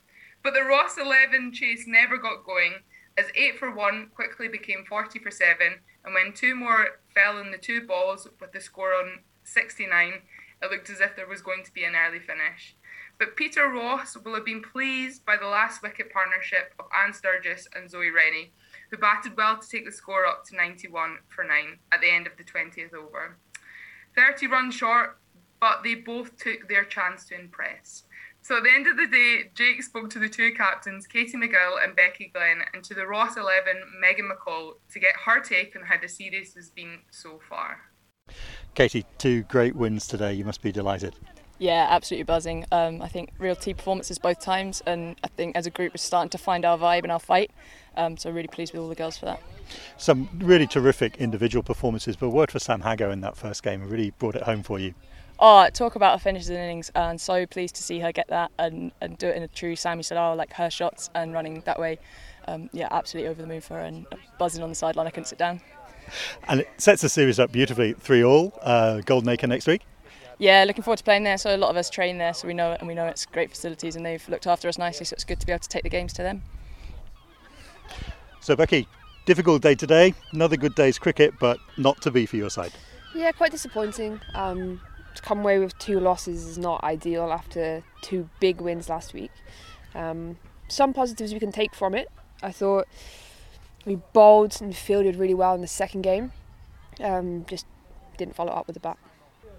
But 0.42 0.54
the 0.54 0.62
Ross 0.62 0.98
11 0.98 1.52
chase 1.52 1.84
never 1.86 2.18
got 2.18 2.44
going 2.44 2.74
as 3.16 3.26
8 3.34 3.58
for 3.58 3.70
1 3.74 4.10
quickly 4.14 4.48
became 4.48 4.84
40 4.84 5.20
for 5.20 5.30
7 5.30 5.56
and 6.04 6.14
when 6.14 6.32
two 6.32 6.54
more 6.54 7.00
fell 7.14 7.38
in 7.38 7.50
the 7.50 7.58
two 7.58 7.86
balls 7.86 8.28
with 8.40 8.52
the 8.52 8.60
score 8.60 8.94
on 8.94 9.20
69, 9.44 10.14
it 10.62 10.70
looked 10.70 10.90
as 10.90 11.00
if 11.00 11.16
there 11.16 11.26
was 11.26 11.42
going 11.42 11.64
to 11.64 11.72
be 11.72 11.84
an 11.84 11.94
early 11.94 12.20
finish. 12.20 12.76
But 13.18 13.36
Peter 13.36 13.68
Ross 13.68 14.16
will 14.16 14.34
have 14.34 14.44
been 14.44 14.62
pleased 14.62 15.24
by 15.24 15.36
the 15.36 15.46
last 15.46 15.82
wicket 15.82 16.12
partnership 16.12 16.74
of 16.78 16.86
Anne 16.94 17.12
Sturgis 17.12 17.66
and 17.74 17.90
Zoe 17.90 18.10
Rennie, 18.10 18.52
who 18.90 18.96
batted 18.96 19.36
well 19.36 19.58
to 19.58 19.68
take 19.68 19.84
the 19.84 19.92
score 19.92 20.26
up 20.26 20.44
to 20.46 20.56
91 20.56 21.18
for 21.28 21.44
9 21.44 21.78
at 21.92 22.00
the 22.00 22.10
end 22.10 22.26
of 22.26 22.36
the 22.36 22.44
20th 22.44 22.94
over. 22.94 23.36
30 24.14 24.46
runs 24.46 24.74
short, 24.74 25.18
but 25.60 25.82
they 25.82 25.94
both 25.94 26.36
took 26.36 26.68
their 26.68 26.84
chance 26.84 27.24
to 27.26 27.38
impress. 27.38 28.04
So 28.42 28.58
at 28.58 28.62
the 28.62 28.72
end 28.72 28.86
of 28.86 28.96
the 28.96 29.08
day, 29.08 29.50
Jake 29.54 29.82
spoke 29.82 30.08
to 30.10 30.20
the 30.20 30.28
two 30.28 30.52
captains, 30.52 31.06
Katie 31.06 31.36
McGill 31.36 31.82
and 31.82 31.96
Becky 31.96 32.30
Glenn, 32.32 32.58
and 32.72 32.84
to 32.84 32.94
the 32.94 33.06
Ross 33.06 33.36
11, 33.36 33.82
Megan 34.00 34.30
McColl, 34.30 34.74
to 34.92 35.00
get 35.00 35.16
her 35.24 35.40
take 35.40 35.74
on 35.74 35.82
how 35.82 35.96
the 36.00 36.08
series 36.08 36.54
has 36.54 36.70
been 36.70 37.00
so 37.10 37.40
far. 37.48 37.78
Katie, 38.74 39.04
two 39.18 39.42
great 39.44 39.74
wins 39.74 40.06
today. 40.06 40.32
You 40.32 40.44
must 40.44 40.62
be 40.62 40.70
delighted. 40.70 41.16
Yeah, 41.58 41.86
absolutely 41.88 42.24
buzzing. 42.24 42.66
Um, 42.70 43.00
I 43.00 43.08
think 43.08 43.30
real 43.38 43.56
team 43.56 43.76
performances 43.76 44.18
both 44.18 44.40
times, 44.40 44.82
and 44.86 45.16
I 45.24 45.28
think 45.28 45.56
as 45.56 45.66
a 45.66 45.70
group 45.70 45.94
we're 45.94 45.98
starting 45.98 46.30
to 46.30 46.38
find 46.38 46.64
our 46.64 46.76
vibe 46.76 47.02
and 47.02 47.12
our 47.12 47.18
fight. 47.18 47.50
Um, 47.96 48.16
so 48.16 48.30
really 48.30 48.48
pleased 48.48 48.72
with 48.72 48.82
all 48.82 48.88
the 48.88 48.94
girls 48.94 49.16
for 49.16 49.26
that. 49.26 49.40
Some 49.96 50.28
really 50.38 50.66
terrific 50.66 51.16
individual 51.16 51.62
performances, 51.62 52.16
but 52.16 52.30
word 52.30 52.50
for 52.50 52.58
Sam 52.58 52.82
Haggo 52.82 53.12
in 53.12 53.20
that 53.22 53.36
first 53.36 53.62
game 53.62 53.88
really 53.88 54.10
brought 54.18 54.36
it 54.36 54.42
home 54.42 54.62
for 54.62 54.78
you. 54.78 54.94
Oh, 55.38 55.68
talk 55.68 55.96
about 55.96 56.12
her 56.12 56.22
finishes 56.22 56.48
in 56.48 56.56
innings, 56.56 56.90
and 56.94 57.20
so 57.20 57.44
pleased 57.44 57.74
to 57.76 57.82
see 57.82 58.00
her 58.00 58.10
get 58.10 58.28
that 58.28 58.50
and, 58.58 58.90
and 59.02 59.18
do 59.18 59.28
it 59.28 59.36
in 59.36 59.42
a 59.42 59.48
true 59.48 59.76
Sammy 59.76 60.02
style, 60.02 60.34
like 60.34 60.52
her 60.54 60.70
shots 60.70 61.10
and 61.14 61.34
running 61.34 61.60
that 61.66 61.78
way. 61.78 61.98
Um, 62.48 62.70
yeah, 62.72 62.88
absolutely 62.90 63.28
over 63.28 63.42
the 63.42 63.48
moon 63.48 63.60
for 63.60 63.74
her 63.74 63.80
and 63.80 64.06
buzzing 64.38 64.62
on 64.62 64.68
the 64.70 64.74
sideline. 64.74 65.06
I 65.06 65.10
couldn't 65.10 65.26
sit 65.26 65.38
down. 65.38 65.60
And 66.48 66.60
it 66.60 66.68
sets 66.78 67.02
the 67.02 67.08
series 67.08 67.38
up 67.38 67.52
beautifully, 67.52 67.92
three 67.94 68.24
all. 68.24 68.58
Uh, 68.62 69.00
Golden 69.00 69.28
Acre 69.28 69.46
next 69.46 69.66
week. 69.66 69.82
Yeah, 70.38 70.64
looking 70.64 70.82
forward 70.82 70.98
to 70.98 71.04
playing 71.04 71.24
there. 71.24 71.38
So 71.38 71.54
a 71.54 71.58
lot 71.58 71.70
of 71.70 71.76
us 71.76 71.90
train 71.90 72.18
there, 72.18 72.32
so 72.32 72.46
we 72.46 72.54
know 72.54 72.72
it, 72.72 72.80
and 72.80 72.88
we 72.88 72.94
know 72.94 73.06
it's 73.06 73.26
great 73.26 73.50
facilities, 73.50 73.96
and 73.96 74.06
they've 74.06 74.26
looked 74.28 74.46
after 74.46 74.68
us 74.68 74.78
nicely. 74.78 75.04
So 75.04 75.14
it's 75.14 75.24
good 75.24 75.40
to 75.40 75.46
be 75.46 75.52
able 75.52 75.60
to 75.60 75.68
take 75.68 75.82
the 75.82 75.90
games 75.90 76.12
to 76.14 76.22
them. 76.22 76.42
So 78.40 78.56
Becky, 78.56 78.88
difficult 79.24 79.62
day 79.62 79.74
today. 79.74 80.14
Another 80.32 80.56
good 80.56 80.74
day's 80.74 80.98
cricket, 80.98 81.34
but 81.38 81.58
not 81.76 82.00
to 82.02 82.10
be 82.10 82.26
for 82.26 82.36
your 82.36 82.50
side. 82.50 82.72
Yeah, 83.14 83.32
quite 83.32 83.50
disappointing. 83.50 84.20
Um, 84.34 84.80
to 85.14 85.22
come 85.22 85.40
away 85.40 85.58
with 85.58 85.76
two 85.78 85.98
losses 85.98 86.44
is 86.44 86.58
not 86.58 86.84
ideal 86.84 87.32
after 87.32 87.82
two 88.02 88.28
big 88.40 88.60
wins 88.60 88.88
last 88.88 89.14
week. 89.14 89.32
Um, 89.94 90.38
some 90.68 90.92
positives 90.92 91.32
we 91.32 91.40
can 91.40 91.52
take 91.52 91.74
from 91.74 91.94
it. 91.94 92.08
I 92.42 92.52
thought 92.52 92.86
we 93.84 93.96
bowled 94.12 94.60
and 94.60 94.76
fielded 94.76 95.16
really 95.16 95.34
well 95.34 95.54
in 95.54 95.60
the 95.60 95.66
second 95.66 96.02
game. 96.02 96.32
Um, 97.00 97.46
just 97.48 97.66
didn't 98.18 98.34
follow 98.34 98.52
up 98.52 98.66
with 98.66 98.74
the 98.74 98.80
bat 98.80 98.98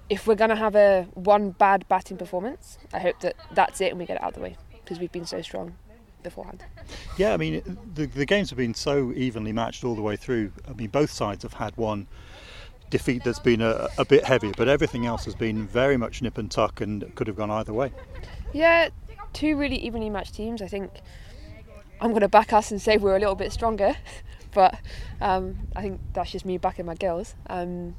if 0.10 0.26
we're 0.26 0.36
going 0.36 0.50
to 0.50 0.56
have 0.56 0.76
a 0.76 1.08
one 1.14 1.52
bad 1.52 1.88
batting 1.88 2.18
performance, 2.18 2.78
I 2.94 3.00
hope 3.00 3.20
that 3.22 3.36
that's 3.52 3.82
it 3.82 3.90
and 3.90 4.00
we 4.00 4.06
get 4.06 4.18
it 4.18 4.24
out 4.24 4.30
of 4.30 4.36
the 4.36 4.42
way 4.42 4.58
because 4.84 5.00
we've 5.00 5.12
been 5.12 5.26
so 5.26 5.42
strong 5.42 5.76
beforehand. 6.24 6.64
Yeah, 7.18 7.34
I 7.34 7.38
mean, 7.38 7.78
the, 7.94 8.06
the 8.06 8.26
games 8.26 8.50
have 8.50 8.58
been 8.58 8.74
so 8.74 9.12
evenly 9.14 9.52
matched 9.52 9.84
all 9.84 9.96
the 9.96 10.02
way 10.02 10.16
through. 10.16 10.52
I 10.68 10.74
mean, 10.74 10.90
both 10.90 11.12
sides 11.12 11.44
have 11.44 11.54
had 11.54 11.76
one 11.78 12.08
defeat 12.90 13.24
that's 13.24 13.40
been 13.40 13.62
a, 13.62 13.90
a 13.98 14.06
bit 14.06 14.24
heavier, 14.24 14.54
but 14.56 14.68
everything 14.68 15.06
else 15.06 15.26
has 15.26 15.36
been 15.36 15.68
very 15.68 15.98
much 15.98 16.22
nip 16.22 16.38
and 16.38 16.50
tuck 16.50 16.80
and 16.80 17.14
could 17.16 17.28
have 17.28 17.36
gone 17.36 17.52
either 17.52 17.74
way. 17.74 17.92
Yeah, 18.54 18.90
two 19.34 19.58
really 19.58 19.78
evenly 19.78 20.10
matched 20.10 20.36
teams. 20.36 20.62
I 20.62 20.68
think 20.68 20.92
I'm 22.00 22.12
going 22.12 22.22
to 22.22 22.30
back 22.30 22.54
us 22.54 22.72
and 22.72 22.82
say 22.82 22.98
we're 22.98 23.16
a 23.16 23.20
little 23.20 23.36
bit 23.36 23.52
stronger, 23.52 23.96
but 24.54 24.80
um, 25.20 25.58
I 25.76 25.82
think 25.82 26.00
that's 26.14 26.32
just 26.32 26.46
me 26.46 26.58
backing 26.58 26.86
my 26.86 26.96
girls. 26.96 27.36
Um, 27.48 27.96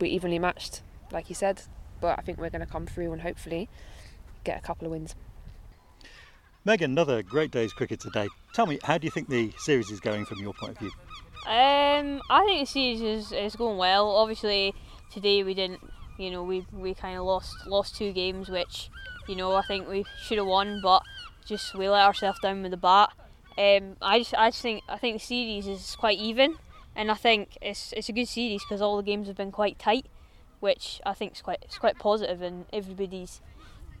we're 0.00 0.08
evenly 0.08 0.38
matched 0.38 0.82
like 1.12 1.28
you 1.28 1.34
said. 1.34 1.62
But 2.00 2.18
I 2.18 2.22
think 2.22 2.38
we're 2.38 2.50
going 2.50 2.60
to 2.64 2.70
come 2.70 2.86
through 2.86 3.12
and 3.12 3.22
hopefully 3.22 3.68
get 4.44 4.58
a 4.58 4.60
couple 4.60 4.86
of 4.86 4.92
wins. 4.92 5.14
Megan, 6.66 6.90
another 6.90 7.22
great 7.22 7.52
day's 7.52 7.72
cricket 7.72 8.00
today. 8.00 8.26
Tell 8.52 8.66
me, 8.66 8.80
how 8.82 8.98
do 8.98 9.04
you 9.04 9.10
think 9.12 9.28
the 9.28 9.52
series 9.56 9.88
is 9.92 10.00
going 10.00 10.24
from 10.24 10.38
your 10.40 10.52
point 10.52 10.72
of 10.72 10.78
view? 10.78 10.90
Um, 11.46 12.20
I 12.28 12.44
think 12.44 12.66
the 12.66 12.72
series 12.72 13.00
is, 13.00 13.30
is 13.30 13.54
going 13.54 13.78
well. 13.78 14.10
Obviously, 14.10 14.74
today 15.12 15.44
we 15.44 15.54
didn't, 15.54 15.80
you 16.18 16.32
know, 16.32 16.42
we, 16.42 16.66
we 16.72 16.92
kind 16.92 17.16
of 17.16 17.24
lost 17.24 17.54
lost 17.68 17.94
two 17.94 18.12
games, 18.12 18.48
which, 18.48 18.90
you 19.28 19.36
know, 19.36 19.54
I 19.54 19.62
think 19.62 19.88
we 19.88 20.04
should 20.20 20.38
have 20.38 20.48
won, 20.48 20.80
but 20.82 21.04
just 21.46 21.72
we 21.76 21.88
let 21.88 22.04
ourselves 22.04 22.40
down 22.40 22.62
with 22.62 22.72
the 22.72 22.76
bat. 22.76 23.12
Um, 23.56 23.96
I 24.02 24.18
just 24.18 24.34
I 24.34 24.50
just 24.50 24.60
think 24.60 24.82
I 24.88 24.98
think 24.98 25.20
the 25.20 25.24
series 25.24 25.68
is 25.68 25.94
quite 25.94 26.18
even, 26.18 26.56
and 26.96 27.12
I 27.12 27.14
think 27.14 27.56
it's 27.62 27.92
it's 27.92 28.08
a 28.08 28.12
good 28.12 28.26
series 28.26 28.64
because 28.64 28.82
all 28.82 28.96
the 28.96 29.04
games 29.04 29.28
have 29.28 29.36
been 29.36 29.52
quite 29.52 29.78
tight 29.78 30.06
which 30.60 31.00
I 31.04 31.12
think 31.14 31.32
is 31.32 31.42
quite 31.42 31.58
it's 31.62 31.78
quite 31.78 31.98
positive, 31.98 32.42
and 32.42 32.66
everybody's, 32.72 33.40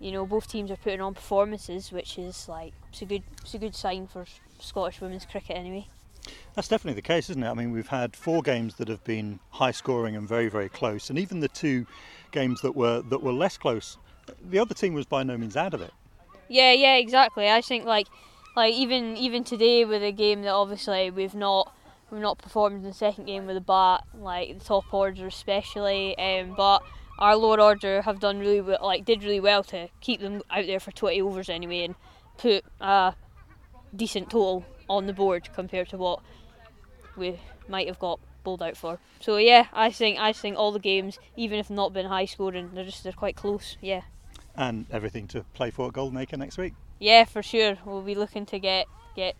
you 0.00 0.12
know, 0.12 0.26
both 0.26 0.48
teams 0.48 0.70
are 0.70 0.76
putting 0.76 1.00
on 1.00 1.14
performances, 1.14 1.92
which 1.92 2.18
is 2.18 2.48
like 2.48 2.72
it's 2.90 3.02
a 3.02 3.06
good 3.06 3.22
it's 3.42 3.54
a 3.54 3.58
good 3.58 3.74
sign 3.74 4.06
for 4.06 4.24
Scottish 4.58 5.00
women's 5.00 5.26
cricket 5.26 5.56
anyway. 5.56 5.86
That's 6.54 6.68
definitely 6.68 6.96
the 6.96 7.02
case, 7.02 7.30
isn't 7.30 7.42
it? 7.42 7.48
I 7.48 7.54
mean, 7.54 7.70
we've 7.70 7.86
had 7.86 8.16
four 8.16 8.42
games 8.42 8.76
that 8.76 8.88
have 8.88 9.04
been 9.04 9.38
high 9.50 9.70
scoring 9.70 10.16
and 10.16 10.28
very 10.28 10.48
very 10.48 10.68
close, 10.68 11.10
and 11.10 11.18
even 11.18 11.40
the 11.40 11.48
two 11.48 11.86
games 12.32 12.60
that 12.62 12.74
were 12.74 13.02
that 13.02 13.22
were 13.22 13.32
less 13.32 13.56
close, 13.56 13.98
the 14.48 14.58
other 14.58 14.74
team 14.74 14.94
was 14.94 15.06
by 15.06 15.22
no 15.22 15.36
means 15.38 15.56
out 15.56 15.74
of 15.74 15.80
it. 15.80 15.92
Yeah, 16.48 16.72
yeah, 16.72 16.96
exactly. 16.96 17.48
I 17.48 17.60
think 17.60 17.84
like 17.84 18.08
like 18.56 18.74
even 18.74 19.16
even 19.16 19.44
today 19.44 19.84
with 19.84 20.02
a 20.02 20.12
game 20.12 20.42
that 20.42 20.52
obviously 20.52 21.10
we've 21.10 21.34
not 21.34 21.72
we've 22.10 22.20
not 22.20 22.38
performed 22.38 22.76
in 22.76 22.82
the 22.82 22.92
second 22.92 23.26
game 23.26 23.46
with 23.46 23.56
the 23.56 23.60
bat, 23.60 24.04
like 24.18 24.58
the 24.58 24.64
top 24.64 24.92
order 24.92 25.26
especially. 25.26 26.16
Um, 26.18 26.54
but 26.56 26.82
our 27.18 27.36
lower 27.36 27.60
order 27.60 28.02
have 28.02 28.20
done 28.20 28.38
really 28.38 28.60
well, 28.60 28.78
like 28.82 29.04
did 29.04 29.22
really 29.22 29.40
well 29.40 29.62
to 29.64 29.88
keep 30.00 30.20
them 30.20 30.42
out 30.50 30.66
there 30.66 30.80
for 30.80 30.90
20 30.90 31.20
overs 31.20 31.48
anyway, 31.48 31.84
and 31.84 31.94
put 32.38 32.64
a 32.80 33.14
decent 33.94 34.30
total 34.30 34.64
on 34.88 35.06
the 35.06 35.12
board 35.12 35.48
compared 35.54 35.88
to 35.90 35.96
what 35.96 36.20
we 37.16 37.38
might 37.68 37.88
have 37.88 37.98
got 37.98 38.20
bowled 38.44 38.62
out 38.62 38.76
for. 38.76 38.98
So 39.20 39.36
yeah, 39.38 39.66
I 39.72 39.90
think 39.90 40.18
I 40.18 40.32
think 40.32 40.56
all 40.56 40.72
the 40.72 40.78
games, 40.78 41.18
even 41.36 41.58
if 41.58 41.70
not 41.70 41.92
been 41.92 42.06
high 42.06 42.26
scoring, 42.26 42.70
they're 42.74 42.84
just 42.84 43.02
they're 43.02 43.12
quite 43.12 43.36
close. 43.36 43.76
Yeah. 43.80 44.02
And 44.54 44.86
everything 44.90 45.26
to 45.28 45.44
play 45.52 45.70
for 45.70 45.88
at 45.88 45.92
Golden 45.92 46.18
Acre 46.18 46.36
next 46.36 46.56
week. 46.56 46.74
Yeah, 46.98 47.24
for 47.24 47.42
sure. 47.42 47.76
We'll 47.84 48.02
be 48.02 48.14
looking 48.14 48.46
to 48.46 48.58
get 48.58 48.86
get 49.14 49.36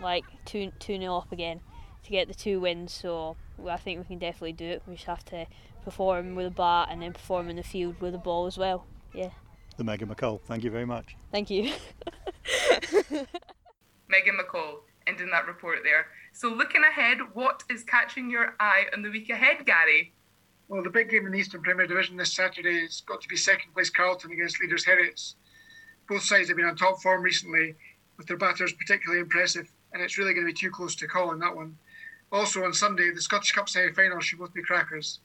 like 0.00 0.24
two 0.44 0.72
two 0.78 0.98
nil 0.98 1.16
up 1.16 1.32
again 1.32 1.60
to 2.04 2.10
get 2.10 2.28
the 2.28 2.34
two 2.34 2.60
wins. 2.60 2.92
So 2.92 3.36
I 3.68 3.76
think 3.76 3.98
we 3.98 4.04
can 4.04 4.18
definitely 4.18 4.54
do 4.54 4.66
it. 4.66 4.82
We 4.86 4.94
just 4.94 5.06
have 5.06 5.24
to 5.26 5.46
perform 5.88 6.34
with 6.34 6.46
a 6.46 6.50
bat 6.50 6.88
and 6.90 7.00
then 7.00 7.12
perform 7.14 7.48
in 7.48 7.56
the 7.56 7.62
field 7.62 7.98
with 8.00 8.14
a 8.14 8.18
ball 8.18 8.46
as 8.46 8.58
well. 8.58 8.86
Yeah. 9.14 9.30
The 9.78 9.84
Megan 9.84 10.08
McColl. 10.08 10.40
Thank 10.42 10.64
you 10.64 10.70
very 10.70 10.84
much. 10.84 11.16
Thank 11.32 11.48
you. 11.50 11.72
Megan 14.08 14.38
McColl 14.38 14.80
ending 15.06 15.30
that 15.30 15.46
report 15.46 15.78
there. 15.84 16.06
So 16.32 16.48
looking 16.48 16.82
ahead, 16.84 17.18
what 17.32 17.62
is 17.70 17.82
catching 17.84 18.30
your 18.30 18.54
eye 18.60 18.84
on 18.94 19.02
the 19.02 19.10
week 19.10 19.30
ahead, 19.30 19.64
Gary? 19.64 20.12
Well, 20.68 20.82
the 20.82 20.90
big 20.90 21.08
game 21.08 21.24
in 21.24 21.32
the 21.32 21.38
Eastern 21.38 21.62
Premier 21.62 21.86
Division 21.86 22.16
this 22.16 22.34
Saturday 22.34 22.82
has 22.82 23.00
got 23.00 23.22
to 23.22 23.28
be 23.28 23.36
second 23.36 23.72
place 23.72 23.88
Carlton 23.88 24.32
against 24.32 24.60
leaders 24.60 24.84
Heriots. 24.84 25.36
Both 26.08 26.24
sides 26.24 26.48
have 26.48 26.58
been 26.58 26.66
on 26.66 26.76
top 26.76 27.00
form 27.00 27.22
recently, 27.22 27.74
with 28.18 28.26
their 28.26 28.36
batters 28.36 28.74
particularly 28.74 29.20
impressive, 29.22 29.72
and 29.92 30.02
it's 30.02 30.18
really 30.18 30.34
going 30.34 30.46
to 30.46 30.52
be 30.52 30.58
too 30.58 30.70
close 30.70 30.94
to 30.96 31.06
call 31.06 31.32
in 31.32 31.38
that 31.38 31.56
one. 31.56 31.78
Also 32.30 32.62
on 32.64 32.74
Sunday, 32.74 33.10
the 33.10 33.22
Scottish 33.22 33.52
Cup 33.52 33.68
semi-final 33.68 34.20
should 34.20 34.38
both 34.38 34.52
be 34.52 34.62
crackers. 34.62 35.20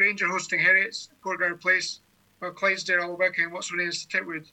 Grange 0.00 0.22
are 0.22 0.28
hosting 0.28 0.60
Heriots, 0.60 1.10
Portgower 1.22 1.60
Place, 1.60 2.00
while 2.38 2.52
Clydesdale 2.52 3.18
welcoming 3.18 3.50
what's 3.50 3.70
as 3.70 4.06
Titwood. 4.06 4.50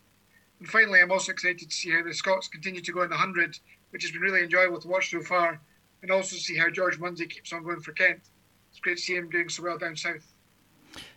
And 0.59 0.67
finally, 0.67 0.99
I'm 0.99 1.09
also 1.09 1.31
excited 1.31 1.69
to 1.69 1.73
see 1.73 1.89
how 1.89 2.03
the 2.03 2.13
Scots 2.13 2.49
continue 2.49 2.81
to 2.81 2.91
go 2.91 3.03
in 3.03 3.09
the 3.09 3.15
100, 3.15 3.57
which 3.91 4.03
has 4.03 4.11
been 4.11 4.19
really 4.19 4.43
enjoyable 4.43 4.81
to 4.81 4.89
watch 4.89 5.09
so 5.09 5.21
far, 5.21 5.61
and 6.01 6.11
also 6.11 6.35
see 6.35 6.57
how 6.57 6.69
George 6.69 6.99
Munsey 6.99 7.27
keeps 7.27 7.53
on 7.53 7.63
going 7.63 7.79
for 7.79 7.93
Kent. 7.93 8.19
It's 8.71 8.81
great 8.81 8.97
to 8.97 9.01
see 9.01 9.15
him 9.15 9.29
doing 9.29 9.47
so 9.47 9.63
well 9.63 9.77
down 9.77 9.95
south. 9.95 10.33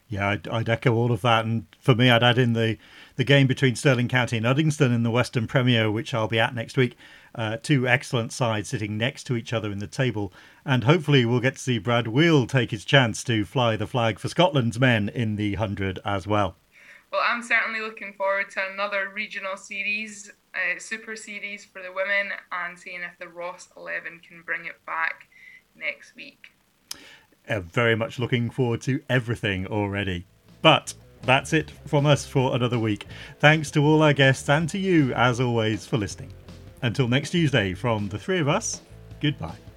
Yeah, 0.09 0.29
I'd, 0.29 0.47
I'd, 0.47 0.69
echo 0.69 0.95
all 0.95 1.11
of 1.11 1.23
that. 1.23 1.45
And 1.45 1.67
for 1.81 1.97
me, 1.97 2.09
I'd 2.09 2.23
add 2.23 2.39
in 2.39 2.53
the, 2.53 2.79
the 3.17 3.25
game 3.25 3.49
between 3.49 3.75
Stirling 3.75 4.07
County 4.07 4.37
and 4.37 4.47
Uddingston 4.47 4.95
in 4.95 5.03
the 5.03 5.11
Western 5.11 5.49
Premier, 5.49 5.91
which 5.91 6.15
I'll 6.15 6.29
be 6.29 6.39
at 6.39 6.55
next 6.55 6.77
week. 6.77 6.97
Uh, 7.35 7.57
two 7.57 7.87
excellent 7.87 8.33
sides 8.33 8.69
sitting 8.69 8.99
next 8.99 9.25
to 9.25 9.37
each 9.37 9.53
other 9.53 9.71
in 9.71 9.79
the 9.79 9.87
table. 9.87 10.33
And 10.65 10.85
hopefully, 10.85 11.25
we'll 11.25 11.41
get 11.41 11.55
to 11.57 11.63
see 11.63 11.79
Brad 11.79 12.07
Wheal 12.07 12.49
take 12.49 12.71
his 12.71 12.85
chance 12.85 13.23
to 13.25 13.45
fly 13.45 13.77
the 13.77 13.87
flag 13.87 14.19
for 14.19 14.29
Scotland's 14.29 14.81
men 14.81 15.09
in 15.09 15.37
the 15.37 15.53
100 15.57 15.99
as 16.05 16.27
well. 16.27 16.57
Well, 17.13 17.23
I'm 17.25 17.43
certainly 17.43 17.81
looking 17.81 18.13
forward 18.15 18.51
to 18.53 18.61
another 18.73 19.11
regional 19.13 19.57
series, 19.57 20.31
uh, 20.55 20.79
super 20.79 21.17
series 21.17 21.65
for 21.65 21.83
the 21.83 21.93
women, 21.93 22.31
and 22.53 22.79
seeing 22.79 23.03
if 23.03 23.19
the 23.19 23.29
Ross 23.29 23.69
11 23.77 24.21
can 24.27 24.43
bring 24.43 24.67
it 24.67 24.85
back 24.87 25.29
next 25.75 26.15
week. 26.15 26.53
uh, 27.49 27.61
very 27.61 27.97
much 27.97 28.19
looking 28.19 28.51
forward 28.51 28.81
to 28.83 29.03
everything 29.09 29.67
already. 29.67 30.25
But 30.63 30.95
that's 31.23 31.53
it 31.53 31.71
from 31.87 32.07
us 32.07 32.27
for 32.27 32.55
another 32.55 32.79
week. 32.79 33.07
Thanks 33.41 33.71
to 33.73 33.85
all 33.85 34.03
our 34.03 34.13
guests 34.13 34.49
and 34.49 34.69
to 34.69 34.79
you, 34.79 35.13
as 35.15 35.41
always, 35.41 35.87
for 35.87 35.97
listening. 35.99 36.33
Until 36.83 37.09
next 37.09 37.31
Tuesday, 37.31 37.75
from 37.75 38.09
the 38.09 38.19
three 38.19 38.39
of 38.39 38.49
us, 38.49 38.81
goodbye. 39.21 39.70